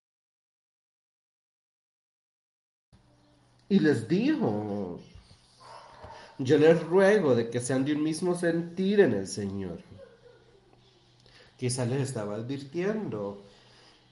[3.73, 4.99] y les dijo,
[6.37, 9.79] yo les ruego de que sean de un mismo sentir en el Señor.
[11.57, 13.41] Quizás les estaba advirtiendo.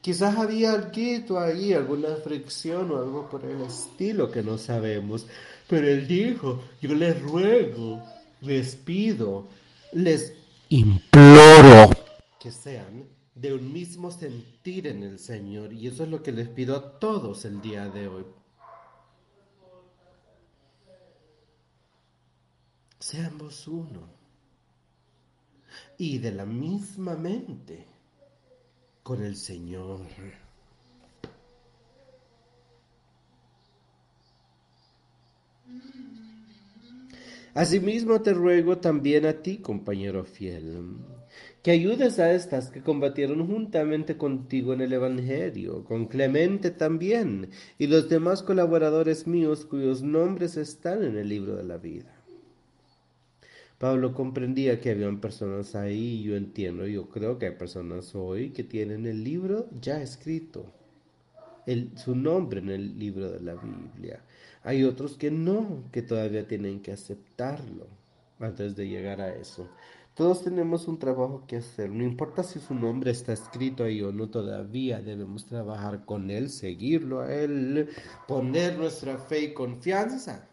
[0.01, 5.27] Quizás había algo ahí, alguna fricción o algo por el estilo que no sabemos.
[5.67, 8.01] Pero él dijo, yo les ruego,
[8.41, 9.47] les pido,
[9.93, 10.33] les
[10.69, 11.91] imploro
[12.39, 13.05] que sean
[13.35, 15.71] de un mismo sentir en el Señor.
[15.71, 18.25] Y eso es lo que les pido a todos el día de hoy.
[23.01, 24.07] Seamos uno
[25.97, 27.85] y de la misma mente
[29.01, 30.01] con el Señor.
[37.53, 40.95] Asimismo te ruego también a ti, compañero fiel,
[41.63, 47.87] que ayudes a estas que combatieron juntamente contigo en el Evangelio, con Clemente también, y
[47.87, 52.20] los demás colaboradores míos cuyos nombres están en el libro de la vida.
[53.81, 58.63] Pablo comprendía que habían personas ahí, yo entiendo, yo creo que hay personas hoy que
[58.63, 60.67] tienen el libro ya escrito,
[61.65, 64.23] el, su nombre en el libro de la Biblia.
[64.61, 67.87] Hay otros que no, que todavía tienen que aceptarlo
[68.39, 69.67] antes de llegar a eso.
[70.13, 74.11] Todos tenemos un trabajo que hacer, no importa si su nombre está escrito ahí o
[74.11, 77.89] no, todavía debemos trabajar con él, seguirlo a él,
[78.27, 80.50] poner nuestra fe y confianza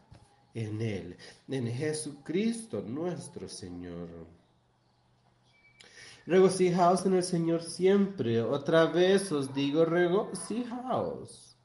[0.54, 1.16] en Él,
[1.48, 4.08] en Jesucristo nuestro Señor.
[6.28, 8.42] Regocijaos en el Señor siempre.
[8.42, 11.56] Otra vez os digo, regocijaos.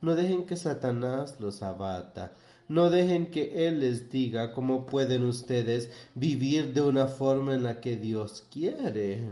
[0.00, 2.34] No dejen que Satanás los abata.
[2.68, 7.80] No dejen que Él les diga cómo pueden ustedes vivir de una forma en la
[7.80, 9.22] que Dios quiere.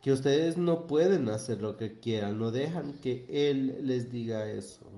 [0.00, 2.38] Que ustedes no pueden hacer lo que quieran.
[2.38, 4.91] No dejan que Él les diga eso.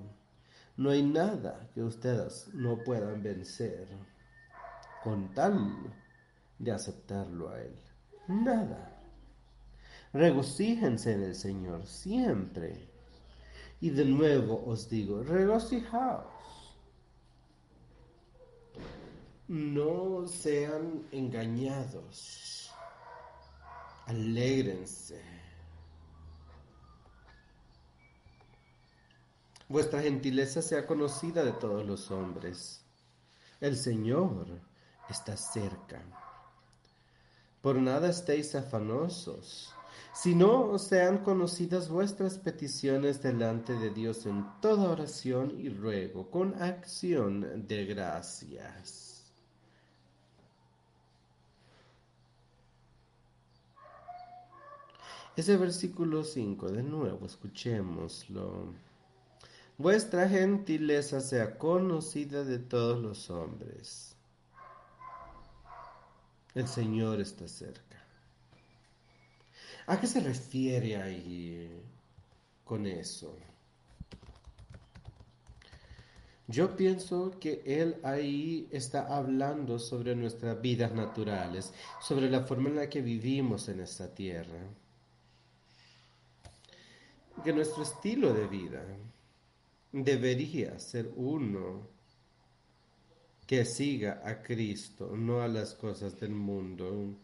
[0.77, 3.87] No hay nada que ustedes no puedan vencer
[5.03, 5.93] con tal
[6.59, 7.75] de aceptarlo a Él.
[8.27, 8.91] Nada.
[10.11, 12.89] Regocíjense en el Señor siempre.
[13.79, 16.25] Y de nuevo os digo, regocijaos.
[19.47, 22.71] No sean engañados.
[24.07, 25.34] Alégrense
[29.67, 32.81] Vuestra gentileza sea conocida de todos los hombres.
[33.59, 34.45] El Señor
[35.09, 36.03] está cerca.
[37.61, 39.73] Por nada estéis afanosos,
[40.13, 47.67] sino sean conocidas vuestras peticiones delante de Dios en toda oración y ruego, con acción
[47.67, 49.33] de gracias.
[55.35, 58.73] Ese versículo 5, de nuevo, escuchémoslo
[59.77, 64.15] vuestra gentileza sea conocida de todos los hombres.
[66.53, 68.01] El Señor está cerca.
[69.87, 71.69] ¿A qué se refiere ahí
[72.63, 73.37] con eso?
[76.47, 82.75] Yo pienso que Él ahí está hablando sobre nuestras vidas naturales, sobre la forma en
[82.75, 84.59] la que vivimos en esta tierra,
[87.43, 88.83] que nuestro estilo de vida,
[90.03, 91.87] debería ser uno
[93.47, 97.15] que siga a Cristo, no a las cosas del mundo.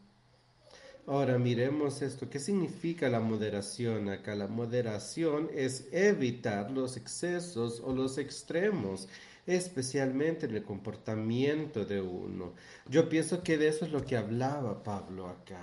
[1.05, 2.29] Ahora miremos esto.
[2.29, 4.35] ¿Qué significa la moderación acá?
[4.35, 9.09] La moderación es evitar los excesos o los extremos,
[9.45, 12.53] especialmente en el comportamiento de uno.
[12.87, 15.59] Yo pienso que de eso es lo que hablaba Pablo acá.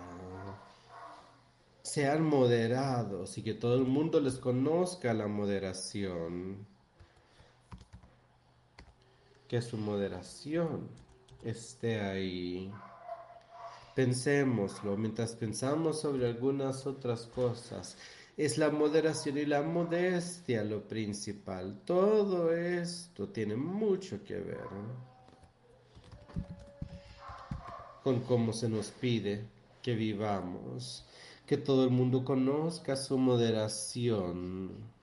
[1.80, 6.66] Sean moderados y que todo el mundo les conozca la moderación.
[9.49, 10.88] Que su moderación
[11.42, 12.70] esté ahí.
[13.94, 17.96] Pensémoslo mientras pensamos sobre algunas otras cosas.
[18.36, 21.80] Es la moderación y la modestia lo principal.
[21.84, 24.68] Todo esto tiene mucho que ver
[28.05, 29.44] con cómo se nos pide
[29.82, 31.05] que vivamos,
[31.46, 34.97] que todo el mundo conozca su moderación.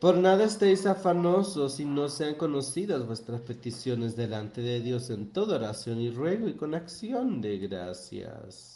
[0.00, 5.56] Por nada estéis afanosos y no sean conocidas vuestras peticiones delante de Dios en toda
[5.56, 8.75] oración y ruego y con acción de gracias.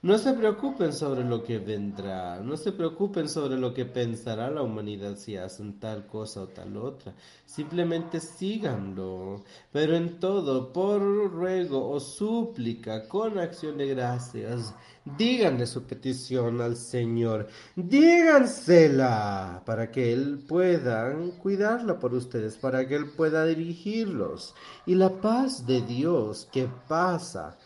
[0.00, 4.62] No se preocupen sobre lo que vendrá, no se preocupen sobre lo que pensará la
[4.62, 7.16] humanidad si hacen tal cosa o tal otra.
[7.44, 9.42] Simplemente síganlo,
[9.72, 14.72] pero en todo, por ruego o súplica, con acción de gracias,
[15.18, 22.94] díganle su petición al Señor, dígansela para que Él pueda cuidarla por ustedes, para que
[22.94, 24.54] Él pueda dirigirlos.
[24.86, 27.58] Y la paz de Dios que pasa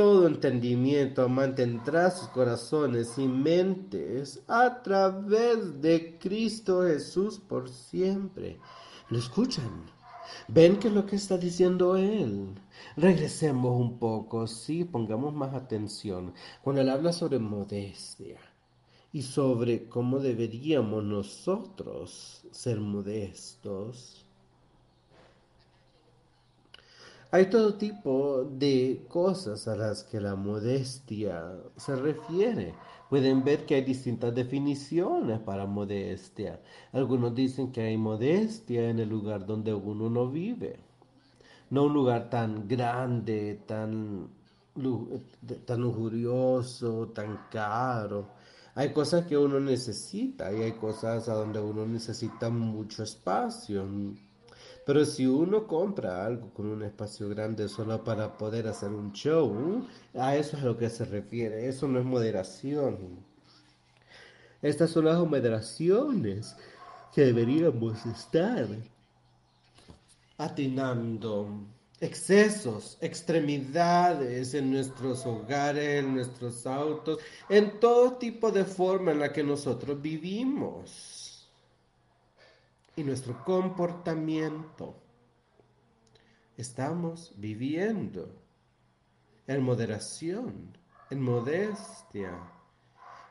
[0.00, 8.58] todo entendimiento mantendrá sus corazones y mentes a través de Cristo Jesús por siempre.
[9.10, 9.84] ¿Lo escuchan?
[10.48, 12.54] ¿Ven que es lo que está diciendo Él?
[12.96, 16.32] Regresemos un poco, sí, pongamos más atención.
[16.62, 18.38] Cuando Él habla sobre modestia
[19.12, 24.24] y sobre cómo deberíamos nosotros ser modestos,
[27.32, 32.74] hay todo tipo de cosas a las que la modestia se refiere.
[33.08, 36.60] Pueden ver que hay distintas definiciones para modestia.
[36.92, 40.80] Algunos dicen que hay modestia en el lugar donde uno no vive.
[41.70, 44.28] No un lugar tan grande, tan,
[45.66, 48.30] tan lujurioso, tan caro.
[48.74, 53.86] Hay cosas que uno necesita y hay cosas a donde uno necesita mucho espacio
[54.86, 59.86] pero si uno compra algo con un espacio grande solo para poder hacer un show,
[60.14, 61.68] a eso es a lo que se refiere.
[61.68, 62.98] Eso no es moderación.
[64.62, 66.56] Estas son las moderaciones
[67.14, 68.66] que deberíamos estar
[70.38, 71.66] atinando.
[72.02, 77.18] Excesos, extremidades en nuestros hogares, en nuestros autos,
[77.50, 81.19] en todo tipo de forma en la que nosotros vivimos
[83.00, 84.94] y nuestro comportamiento.
[86.58, 88.30] Estamos viviendo
[89.46, 90.76] en moderación,
[91.08, 92.38] en modestia.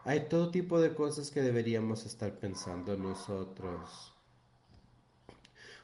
[0.06, 4.12] Hay todo tipo de cosas que deberíamos estar pensando nosotros.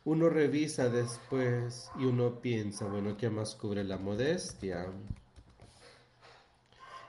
[0.04, 4.92] Uno revisa después y uno piensa, bueno, ¿qué más cubre la modestia?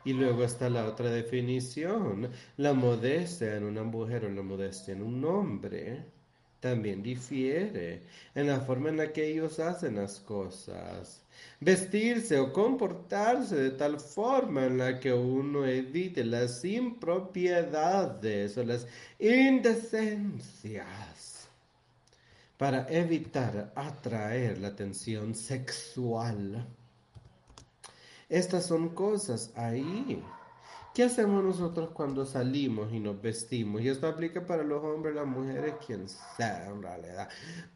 [0.04, 5.02] Y luego está la otra definición, la modestia en una mujer o la modestia en
[5.02, 6.15] un hombre
[6.66, 8.02] también difiere
[8.34, 11.22] en la forma en la que ellos hacen las cosas.
[11.60, 18.88] Vestirse o comportarse de tal forma en la que uno evite las impropiedades o las
[19.20, 20.76] indecencias
[22.56, 26.66] para evitar atraer la atención sexual.
[28.28, 30.20] Estas son cosas ahí
[30.96, 33.82] ¿Qué hacemos nosotros cuando salimos y nos vestimos?
[33.82, 37.28] Y esto aplica para los hombres, las mujeres, quien sea en realidad.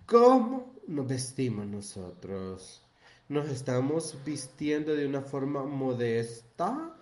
[0.07, 2.83] ¿Cómo nos vestimos nosotros?
[3.29, 6.97] ¿Nos estamos vistiendo de una forma modesta?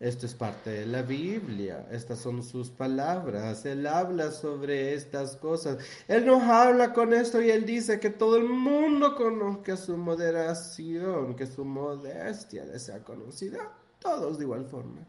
[0.00, 5.76] Esto es parte de la Biblia, estas son sus palabras, Él habla sobre estas cosas,
[6.08, 11.36] Él nos habla con esto y Él dice que todo el mundo conozca su moderación,
[11.36, 15.06] que su modestia le sea conocida todos de igual forma.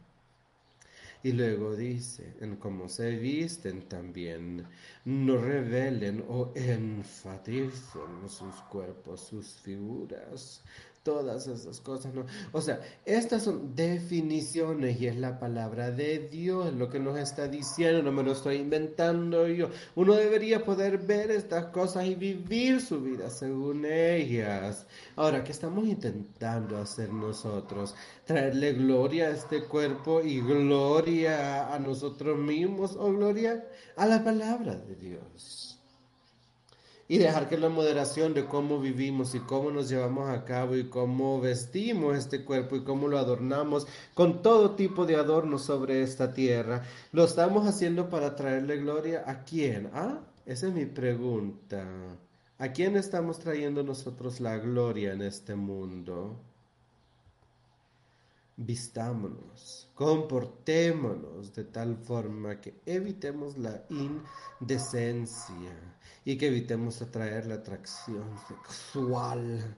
[1.24, 4.68] Y luego dice, en cómo se visten también,
[5.06, 10.62] no revelen o enfaticen sus cuerpos, sus figuras,
[11.04, 12.26] todas esas cosas, ¿no?
[12.54, 17.48] O sea, estas son definiciones y es la palabra de Dios lo que nos está
[17.48, 19.70] diciendo, no me lo estoy inventando yo.
[19.96, 24.88] Uno debería poder ver estas cosas y vivir su vida según ellas.
[25.16, 27.96] Ahora, ¿qué estamos intentando hacer nosotros?
[28.26, 34.76] Traerle gloria a este cuerpo y gloria a nosotros mismos o gloria a la palabra
[34.76, 35.73] de Dios.
[37.08, 40.90] Y dejar que la moderación de cómo vivimos y cómo nos llevamos a cabo y
[40.90, 46.34] cómo vestimos este cuerpo y cómo lo adornamos con todo tipo de adornos sobre esta
[46.34, 49.90] tierra, lo estamos haciendo para traerle gloria a quién?
[49.94, 50.20] ¿Ah?
[50.46, 51.86] Esa es mi pregunta.
[52.58, 56.40] ¿A quién estamos trayendo nosotros la gloria en este mundo?
[58.58, 65.76] Vistámonos, comportémonos de tal forma que evitemos la indecencia
[66.24, 69.76] y que evitemos atraer la atracción sexual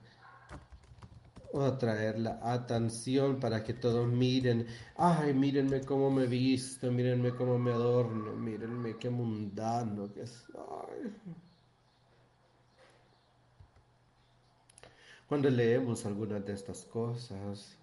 [1.53, 4.67] o atraer la atención para que todos miren,
[4.97, 11.13] ay, mírenme cómo me visto, mírenme cómo me adorno, mírenme qué mundano que soy.
[15.29, 17.77] Cuando leemos algunas de estas cosas,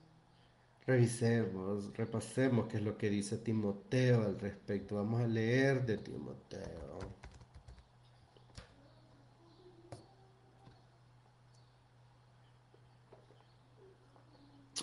[0.86, 4.96] Revisemos, repasemos qué es lo que dice Timoteo al respecto.
[4.96, 6.98] Vamos a leer de Timoteo.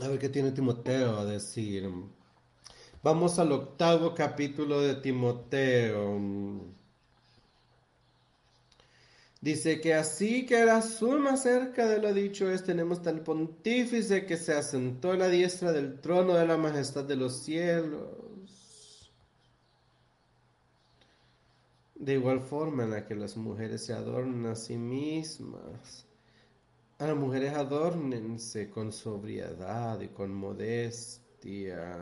[0.02, 1.92] A ver qué tiene Timoteo a decir.
[3.04, 6.79] Vamos al octavo capítulo de Timoteo.
[9.42, 14.36] Dice que así que la suma cerca de lo dicho es, tenemos tal pontífice que
[14.36, 19.12] se asentó a la diestra del trono de la majestad de los cielos.
[21.96, 26.06] De igual forma en la que las mujeres se adornan a sí mismas.
[26.98, 31.98] A las mujeres adórnense con sobriedad y con modestia.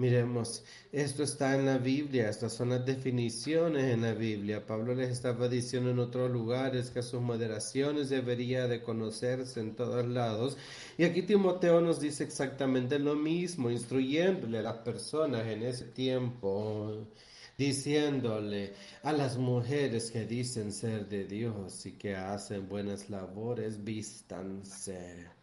[0.00, 4.66] Miremos, esto está en la Biblia, estas son las definiciones en la Biblia.
[4.66, 10.06] Pablo les estaba diciendo en otros lugares que sus moderaciones debería de conocerse en todos
[10.06, 10.56] lados.
[10.96, 17.06] Y aquí Timoteo nos dice exactamente lo mismo, instruyéndole a las personas en ese tiempo
[17.58, 18.72] diciéndole
[19.02, 25.39] a las mujeres que dicen ser de Dios y que hacen buenas labores, vístanse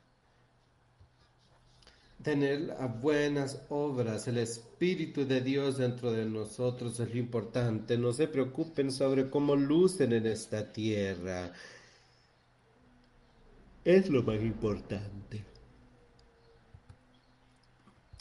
[2.24, 7.98] tener buenas obras, el Espíritu de Dios dentro de nosotros es lo importante.
[7.98, 11.54] No se preocupen sobre cómo lucen en esta tierra.
[13.84, 15.46] Es lo más importante.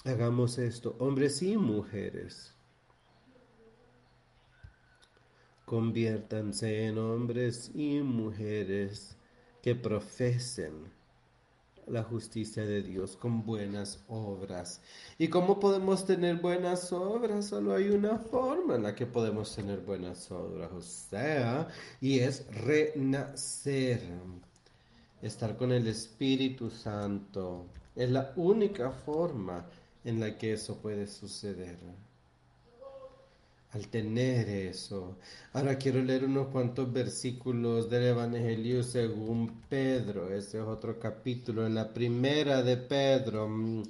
[0.04, 2.54] Hagamos esto, hombres y mujeres.
[5.64, 9.16] Conviértanse en hombres y mujeres
[9.62, 10.92] que profesen
[11.86, 14.80] la justicia de Dios con buenas obras.
[15.18, 17.46] ¿Y cómo podemos tener buenas obras?
[17.46, 21.68] Solo hay una forma en la que podemos tener buenas obras, o sea,
[22.00, 24.00] y es renacer,
[25.22, 27.66] estar con el Espíritu Santo.
[27.94, 29.66] Es la única forma
[30.04, 31.78] en la que eso puede suceder
[33.72, 35.18] al tener eso.
[35.52, 40.32] Ahora quiero leer unos cuantos versículos del Evangelio según Pedro.
[40.32, 41.66] Ese es otro capítulo.
[41.66, 43.82] En la primera de Pedro mm,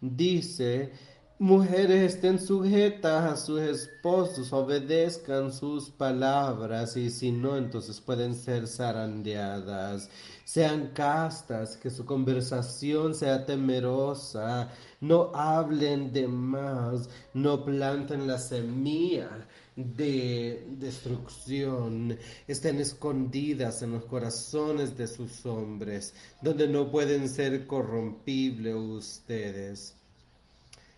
[0.00, 0.92] dice,
[1.38, 8.66] mujeres estén sujetas a sus esposos, obedezcan sus palabras y si no, entonces pueden ser
[8.66, 10.08] zarandeadas.
[10.44, 14.70] Sean castas, que su conversación sea temerosa,
[15.00, 22.16] no hablen de más, no planten la semilla de destrucción,
[22.48, 29.95] estén escondidas en los corazones de sus hombres, donde no pueden ser corrompibles ustedes.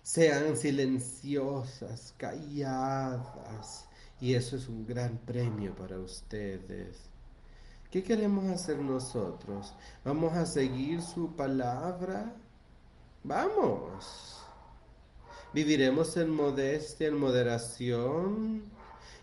[0.09, 3.87] Sean silenciosas, calladas,
[4.23, 7.11] y eso es un gran premio para ustedes.
[7.91, 9.75] ¿Qué queremos hacer nosotros?
[10.07, 12.35] ¿Vamos a seguir su palabra?
[13.23, 14.39] Vamos.
[15.53, 18.78] Viviremos en modestia, en moderación.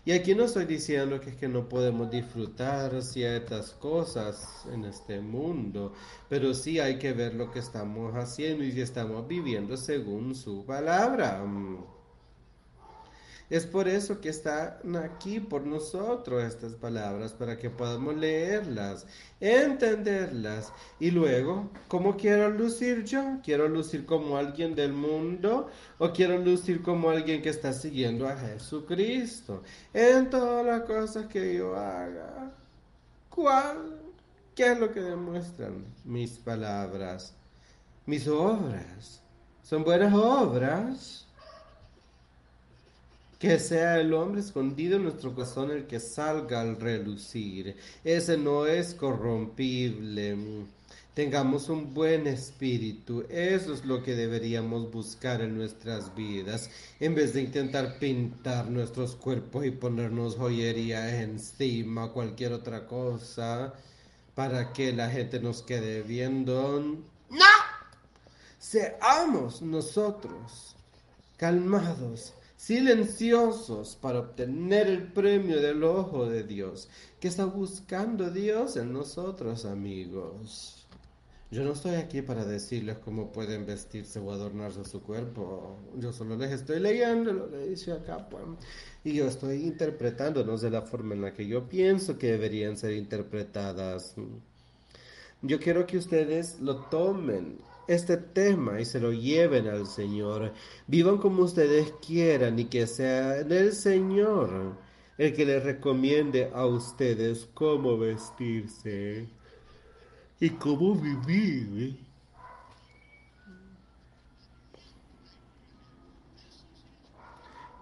[0.06, 5.20] Y aquí no estoy diciendo que es que no podemos disfrutar ciertas cosas en este
[5.20, 5.94] mundo,
[6.28, 10.64] pero sí hay que ver lo que estamos haciendo y si estamos viviendo según su
[10.64, 11.42] palabra.
[13.48, 19.06] Es por eso que están aquí por nosotros estas palabras, para que podamos leerlas,
[19.38, 20.72] entenderlas.
[20.98, 23.38] Y luego, ¿cómo quiero lucir yo?
[23.44, 25.68] ¿Quiero lucir como alguien del mundo
[25.98, 29.62] o quiero lucir como alguien que está siguiendo a Jesucristo?
[29.94, 32.52] En todas las cosas que yo haga.
[33.30, 34.00] ¿Cuál?
[34.56, 37.34] ¿Qué es lo que demuestran mis palabras?
[38.06, 39.22] Mis obras.
[39.62, 41.25] ¿Son buenas obras?
[43.38, 47.76] Que sea el hombre escondido en nuestro corazón el que salga al relucir.
[48.02, 50.36] Ese no es corrompible.
[51.12, 53.24] tengamos un buen espíritu.
[53.28, 56.70] Eso es lo que deberíamos buscar en nuestras vidas,
[57.00, 63.74] en vez de intentar pintar nuestros cuerpos y ponernos joyería encima, cualquier otra cosa,
[64.34, 66.80] para que la gente nos quede viendo.
[67.30, 67.44] ¡No!
[68.58, 70.74] Seamos nosotros
[71.36, 76.88] calmados, silenciosos para obtener el premio del ojo de Dios.
[77.20, 80.76] que está buscando Dios en nosotros, amigos?
[81.50, 85.76] Yo no estoy aquí para decirles cómo pueden vestirse o adornarse su cuerpo.
[85.96, 88.28] Yo solo les estoy leyendo lo que dice acá.
[88.28, 88.42] Pues.
[89.04, 92.92] Y yo estoy interpretándonos de la forma en la que yo pienso que deberían ser
[92.94, 94.16] interpretadas.
[95.42, 100.52] Yo quiero que ustedes lo tomen, este tema, y se lo lleven al Señor.
[100.86, 104.76] Vivan como ustedes quieran y que sea el Señor
[105.18, 109.28] el que les recomiende a ustedes cómo vestirse
[110.40, 112.04] y cómo vivir.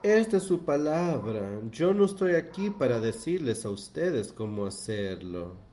[0.03, 1.61] Esta es su palabra.
[1.71, 5.64] Yo no estoy aquí para decirles a ustedes cómo hacerlo.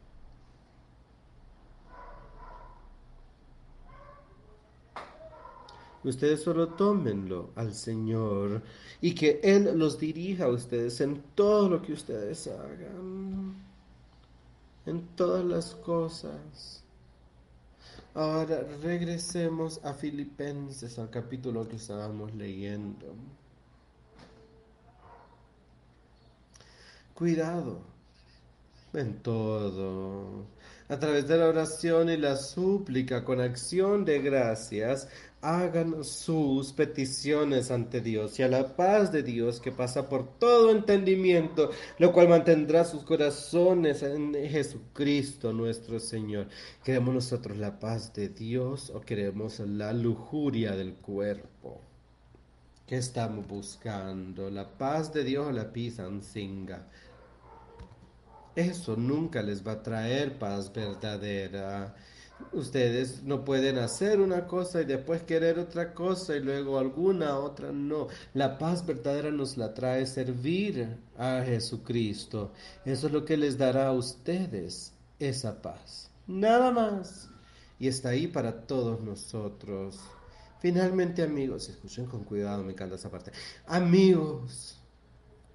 [6.04, 8.62] Ustedes solo tómenlo al Señor
[9.02, 13.72] y que Él los dirija a ustedes en todo lo que ustedes hagan
[14.86, 16.84] en todas las cosas.
[18.14, 23.16] Ahora regresemos a Filipenses, al capítulo que estábamos leyendo.
[27.14, 27.80] Cuidado
[28.94, 30.46] en todo.
[30.92, 35.08] A través de la oración y la súplica con acción de gracias,
[35.40, 40.70] hagan sus peticiones ante Dios y a la paz de Dios que pasa por todo
[40.70, 46.50] entendimiento, lo cual mantendrá sus corazones en Jesucristo nuestro Señor.
[46.84, 51.80] ¿Queremos nosotros la paz de Dios o queremos la lujuria del cuerpo?
[52.86, 54.50] ¿Qué estamos buscando?
[54.50, 56.86] ¿La paz de Dios o la pisancinga?
[58.56, 61.96] Eso nunca les va a traer paz verdadera.
[62.54, 67.72] Ustedes no pueden hacer una cosa y después querer otra cosa y luego alguna otra.
[67.72, 72.52] No, la paz verdadera nos la trae servir a Jesucristo.
[72.84, 76.10] Eso es lo que les dará a ustedes esa paz.
[76.28, 77.30] Nada más.
[77.80, 80.00] Y está ahí para todos nosotros.
[80.60, 83.32] Finalmente, amigos, escuchen con cuidado, me encanta esa parte.
[83.66, 84.80] Amigos,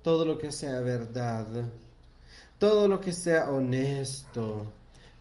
[0.02, 1.46] todo lo que sea verdad,
[2.58, 4.72] todo lo que sea honesto,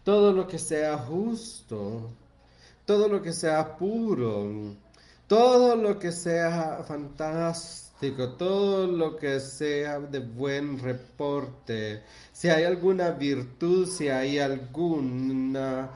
[0.04, 2.10] todo lo que sea justo,
[2.84, 4.74] todo lo que sea puro,
[5.26, 13.10] todo lo que sea fantástico, todo lo que sea de buen reporte, si hay alguna
[13.10, 15.90] virtud, si hay alguna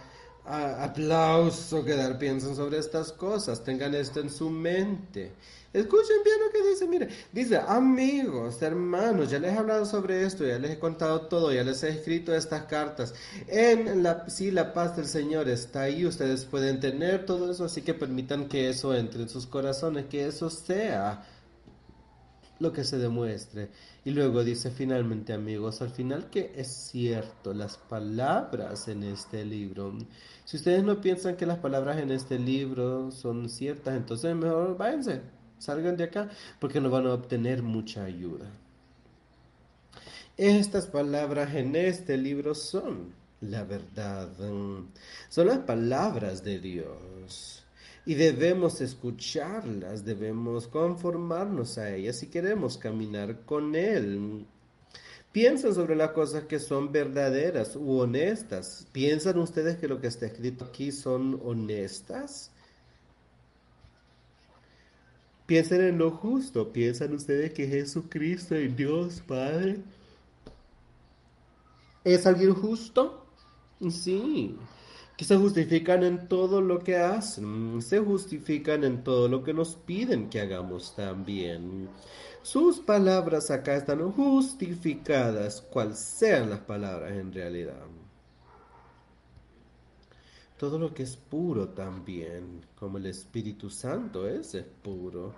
[0.51, 5.32] aplauso que dar, piensen sobre estas cosas, tengan esto en su mente.
[5.72, 10.44] Escuchen bien lo que dice, mire, dice, amigos, hermanos, ya les he hablado sobre esto,
[10.44, 13.14] ya les he contado todo, ya les he escrito estas cartas.
[13.46, 17.82] En la, si la paz del Señor está ahí, ustedes pueden tener todo eso, así
[17.82, 21.24] que permitan que eso entre en sus corazones, que eso sea
[22.61, 23.70] lo que se demuestre.
[24.04, 29.92] Y luego dice finalmente, amigos, al final que es cierto, las palabras en este libro.
[30.44, 35.22] Si ustedes no piensan que las palabras en este libro son ciertas, entonces mejor váyanse
[35.61, 38.46] Salgan de acá porque no van a obtener mucha ayuda.
[40.38, 44.30] Estas palabras en este libro son la verdad.
[45.28, 47.62] Son las palabras de Dios.
[48.07, 54.46] Y debemos escucharlas, debemos conformarnos a ellas si queremos caminar con Él.
[55.32, 58.86] Piensan sobre las cosas que son verdaderas u honestas.
[58.90, 62.51] ¿Piensan ustedes que lo que está escrito aquí son honestas?
[65.46, 66.72] Piensen en lo justo.
[66.72, 69.78] ¿Piensan ustedes que Jesucristo y Dios Padre
[72.03, 73.24] es alguien justo?
[73.88, 74.57] Sí.
[75.20, 77.82] Que se justifican en todo lo que hacen.
[77.82, 81.90] Se justifican en todo lo que nos piden que hagamos también.
[82.40, 87.84] Sus palabras acá están justificadas, cual sean las palabras en realidad.
[90.56, 95.34] Todo lo que es puro también, como el Espíritu Santo es, es puro.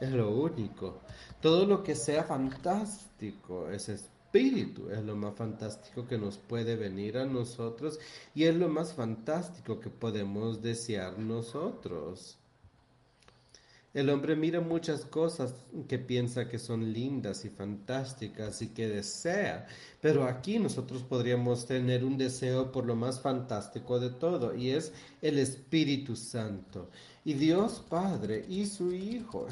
[0.00, 1.00] Es lo único.
[1.42, 3.98] Todo lo que sea fantástico, ese
[4.32, 7.98] espíritu es lo más fantástico que nos puede venir a nosotros
[8.32, 12.38] y es lo más fantástico que podemos desear nosotros.
[13.92, 15.52] El hombre mira muchas cosas
[15.88, 19.66] que piensa que son lindas y fantásticas y que desea,
[20.00, 24.92] pero aquí nosotros podríamos tener un deseo por lo más fantástico de todo y es
[25.22, 26.88] el Espíritu Santo.
[27.24, 29.48] Y Dios Padre y su Hijo,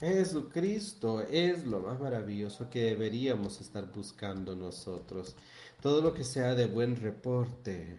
[0.00, 5.34] Jesucristo, es lo más maravilloso que deberíamos estar buscando nosotros.
[5.80, 7.98] Todo lo que sea de buen reporte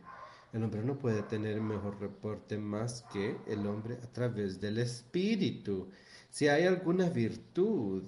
[0.54, 5.90] el hombre no puede tener mejor reporte más que el hombre a través del espíritu.
[6.30, 8.04] Si hay alguna virtud,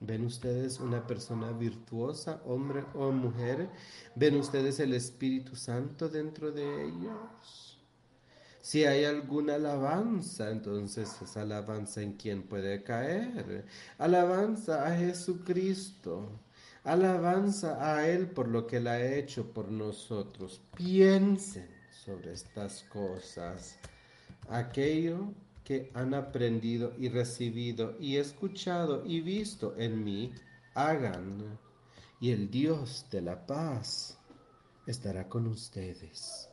[0.00, 3.68] ¿ven ustedes una persona virtuosa, hombre o mujer?
[4.14, 7.65] ¿Ven ustedes el Espíritu Santo dentro de ellos?
[8.66, 13.64] Si hay alguna alabanza, entonces esa alabanza en quién puede caer.
[13.96, 16.40] Alabanza a Jesucristo.
[16.82, 20.60] Alabanza a Él por lo que Él ha hecho por nosotros.
[20.76, 23.78] Piensen sobre estas cosas.
[24.48, 30.32] Aquello que han aprendido y recibido y escuchado y visto en mí,
[30.74, 31.56] hagan.
[32.18, 34.18] Y el Dios de la paz
[34.88, 36.45] estará con ustedes.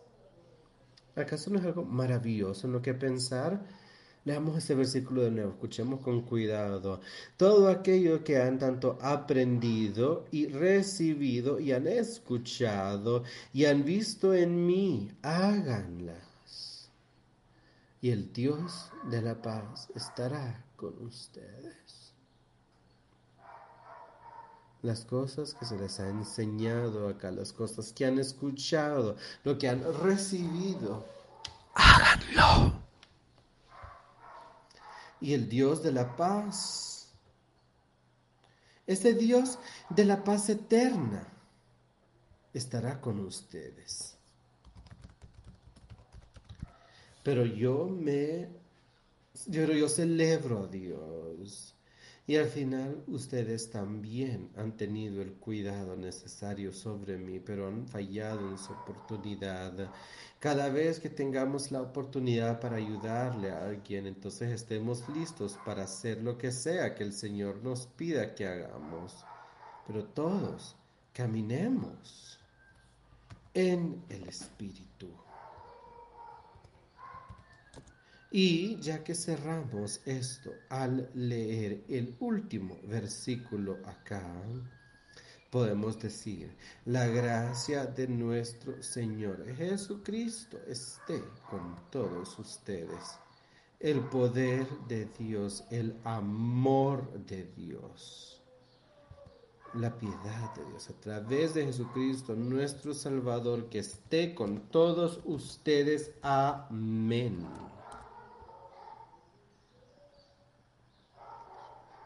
[1.15, 3.61] ¿Acaso no es algo maravilloso en lo que pensar?
[4.25, 7.01] Leamos este versículo de nuevo, escuchemos con cuidado.
[7.35, 14.65] Todo aquello que han tanto aprendido y recibido y han escuchado y han visto en
[14.65, 16.89] mí, háganlas.
[18.01, 22.02] Y el Dios de la paz estará con ustedes.
[24.83, 29.67] Las cosas que se les ha enseñado acá, las cosas que han escuchado, lo que
[29.67, 31.07] han recibido,
[31.73, 32.83] háganlo
[35.23, 37.07] y el Dios de la paz.
[38.85, 39.57] Este Dios
[39.89, 41.25] de la paz eterna
[42.53, 44.17] estará con ustedes.
[47.23, 48.49] Pero yo me,
[49.47, 51.72] yo, yo celebro a Dios
[52.25, 58.49] y al final ustedes también han tenido el cuidado necesario sobre mí, pero han fallado
[58.49, 59.91] en su oportunidad.
[60.39, 66.21] Cada vez que tengamos la oportunidad para ayudarle a alguien, entonces estemos listos para hacer
[66.23, 69.25] lo que sea que el Señor nos pida que hagamos.
[69.85, 70.77] Pero todos
[71.11, 72.39] caminemos
[73.53, 74.92] en el Espíritu.
[78.35, 84.25] Y ya que cerramos esto al leer el último versículo acá,
[85.51, 86.51] podemos decir,
[86.85, 93.19] la gracia de nuestro Señor Jesucristo esté con todos ustedes.
[93.79, 98.41] El poder de Dios, el amor de Dios,
[99.75, 106.13] la piedad de Dios a través de Jesucristo, nuestro Salvador, que esté con todos ustedes.
[106.23, 107.45] Amén.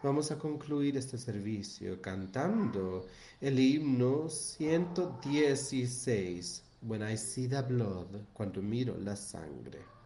[0.04, 3.08] Vamos a concluir este servicio cantando
[3.41, 9.97] el himno 116, When I See the Blood, cuando miro la sangre.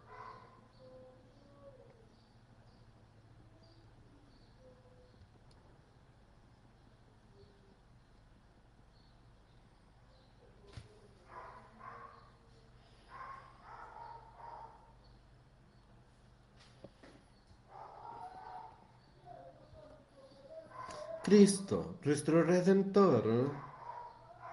[21.24, 23.52] Cristo, nuestro Redentor,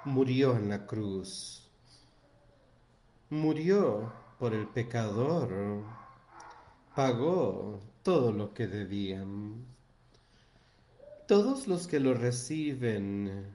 [0.05, 1.67] murió en la cruz.
[3.31, 5.83] Murió por el pecador.
[6.95, 9.65] Pagó todo lo que debían.
[11.27, 13.51] Todos los que lo reciben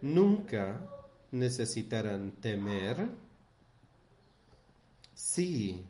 [0.00, 0.80] nunca
[1.32, 3.10] necesitarán temer.
[5.12, 5.84] Sí,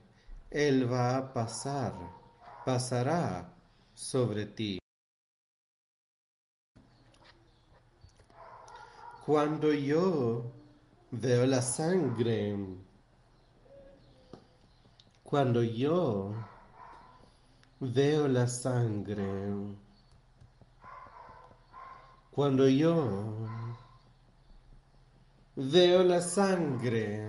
[0.51, 1.95] Él va a pasar,
[2.65, 3.55] pasará
[3.95, 4.81] sobre ti.
[9.27, 10.53] Cuando yo
[11.11, 12.57] veo la sangre,
[15.25, 16.33] cuando yo
[17.81, 19.27] veo la sangre,
[22.31, 23.49] cuando yo
[25.57, 27.29] veo la sangre,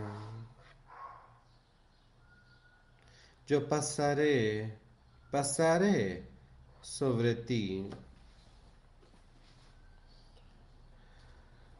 [3.47, 4.77] yo pasaré,
[5.31, 6.29] pasaré
[6.79, 7.89] sobre ti.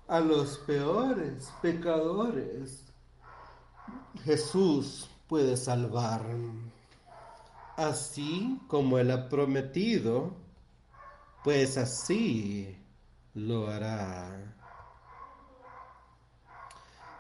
[0.08, 2.84] A los peores pecadores.
[4.24, 6.26] Jesús puede salvar.
[7.76, 10.34] Así como Él ha prometido,
[11.44, 12.76] pues así
[13.34, 14.56] lo hará.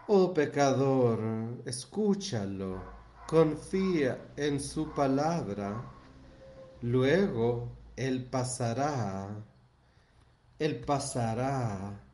[0.07, 1.19] Oh pecador,
[1.65, 2.81] escúchalo,
[3.27, 5.93] confía en su palabra
[6.81, 9.29] Luego Él pasará,
[10.59, 12.06] Él pasará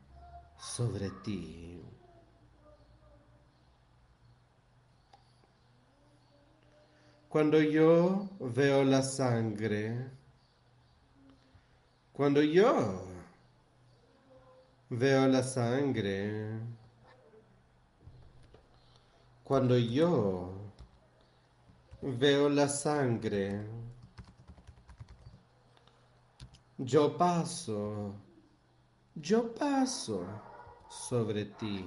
[0.63, 1.81] sobre ti.
[7.27, 10.09] Cuando yo veo la sangre,
[12.13, 13.03] cuando yo
[14.89, 16.59] veo la sangre,
[19.43, 20.53] cuando yo
[22.01, 23.67] veo la sangre,
[26.77, 28.15] yo paso,
[29.15, 30.52] yo paso
[30.93, 31.85] sobre ti.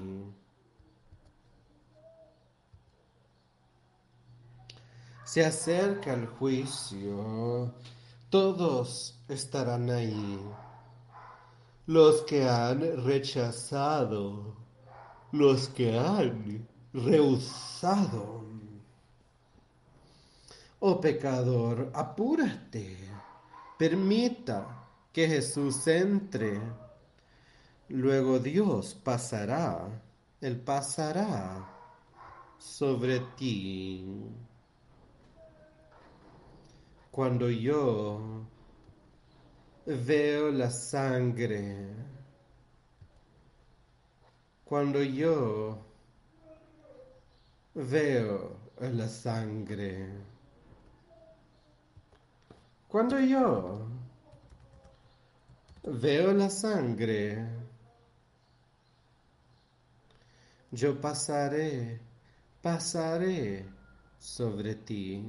[5.25, 7.75] Se acerca el juicio,
[8.31, 10.41] todos estarán ahí.
[11.87, 14.57] Los que han rechazado,
[15.33, 18.45] los que han rehusado.
[20.81, 22.97] Oh pecador, apúrate,
[23.79, 26.61] permita que Jesús entre.
[27.89, 29.89] Luego Dios pasará,
[30.41, 31.69] Él pasará
[32.59, 34.05] sobre ti.
[37.13, 38.45] Cuando yo
[39.87, 41.95] veo la sangre,
[44.65, 45.79] cuando yo
[47.75, 50.09] veo la sangre,
[52.89, 53.87] cuando yo
[55.85, 57.66] veo la sangre,
[60.77, 61.99] yo pasaré,
[62.61, 63.67] pasaré
[64.19, 65.25] sobre ti.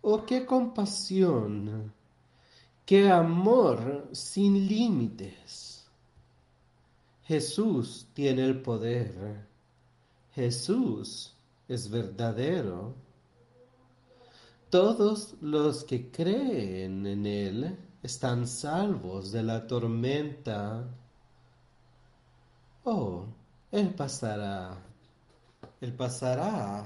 [0.00, 1.92] Oh, qué compasión,
[2.84, 5.88] qué amor sin límites.
[7.22, 9.46] Jesús tiene el poder.
[10.32, 11.36] Jesús
[11.68, 12.96] es verdadero.
[14.68, 20.84] Todos los que creen en Él están salvos de la tormenta.
[22.84, 23.24] Oh,
[23.70, 24.76] Él pasará,
[25.80, 26.84] Él pasará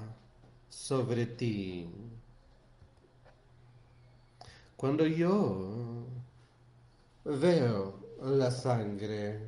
[0.68, 1.90] sobre ti.
[4.76, 6.04] Cuando yo
[7.24, 9.40] veo la sangre,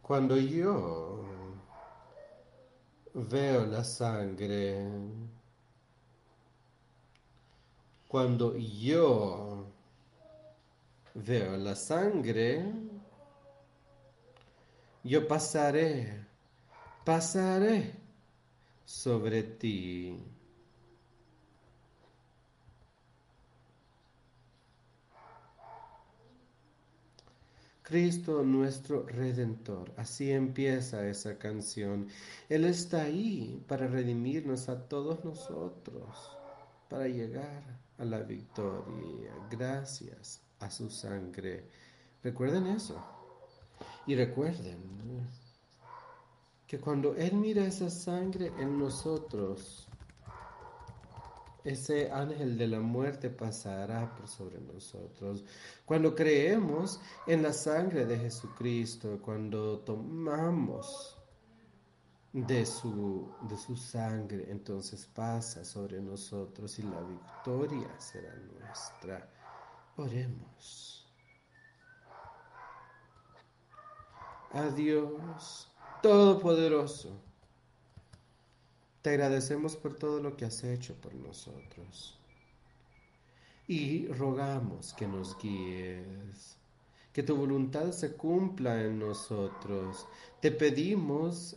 [0.00, 1.24] cuando yo
[3.14, 4.86] veo la sangre,
[8.12, 9.64] cuando yo
[11.14, 12.62] veo la sangre,
[15.02, 16.22] yo pasaré,
[17.06, 17.94] pasaré
[18.84, 20.22] sobre ti.
[27.82, 29.90] Cristo nuestro Redentor.
[29.96, 32.08] Así empieza esa canción.
[32.50, 36.36] Él está ahí para redimirnos a todos nosotros,
[36.90, 41.68] para llegar a la victoria, gracias a su sangre.
[42.22, 43.00] Recuerden eso.
[44.06, 45.28] Y recuerden
[46.66, 49.88] que cuando Él mira esa sangre en nosotros,
[51.62, 55.44] ese ángel de la muerte pasará por sobre nosotros.
[55.84, 61.21] Cuando creemos en la sangre de Jesucristo, cuando tomamos
[62.32, 69.28] de su, de su sangre, entonces pasa sobre nosotros y la victoria será nuestra.
[69.96, 71.06] Oremos.
[74.52, 75.72] A Dios
[76.02, 77.22] Todopoderoso
[79.02, 82.18] te agradecemos por todo lo que has hecho por nosotros.
[83.68, 86.56] Y rogamos que nos guíes,
[87.12, 90.06] que tu voluntad se cumpla en nosotros.
[90.40, 91.56] Te pedimos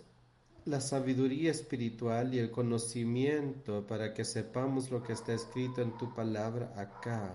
[0.65, 6.13] la sabiduría espiritual y el conocimiento para que sepamos lo que está escrito en tu
[6.13, 7.33] palabra acá,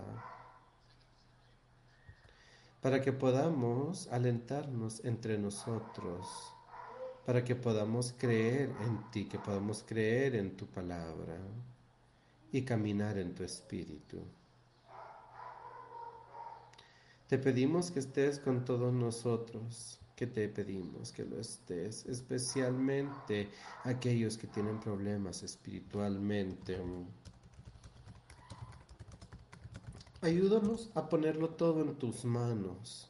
[2.81, 6.27] para que podamos alentarnos entre nosotros.
[7.25, 11.37] Para que podamos creer en ti, que podamos creer en tu palabra
[12.51, 14.25] y caminar en tu espíritu.
[17.27, 23.49] Te pedimos que estés con todos nosotros, que te pedimos que lo estés, especialmente
[23.83, 26.79] aquellos que tienen problemas espiritualmente.
[30.21, 33.09] Ayúdanos a ponerlo todo en tus manos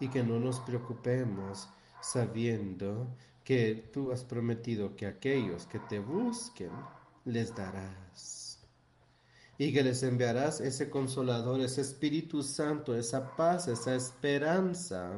[0.00, 1.68] y que no nos preocupemos
[2.02, 3.06] sabiendo
[3.44, 6.72] que tú has prometido que aquellos que te busquen
[7.24, 8.58] les darás.
[9.58, 15.12] Y que les enviarás ese consolador, ese Espíritu Santo, esa paz, esa esperanza,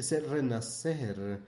[0.00, 1.40] ese renacer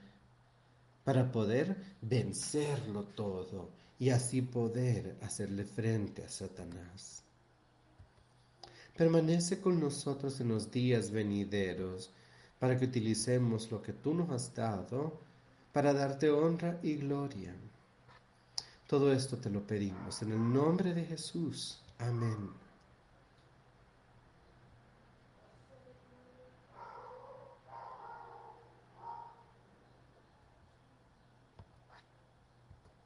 [1.03, 3.69] para poder vencerlo todo
[3.99, 7.23] y así poder hacerle frente a Satanás.
[8.95, 12.11] Permanece con nosotros en los días venideros
[12.59, 15.19] para que utilicemos lo que tú nos has dado
[15.71, 17.55] para darte honra y gloria.
[18.87, 21.79] Todo esto te lo pedimos en el nombre de Jesús.
[21.97, 22.49] Amén.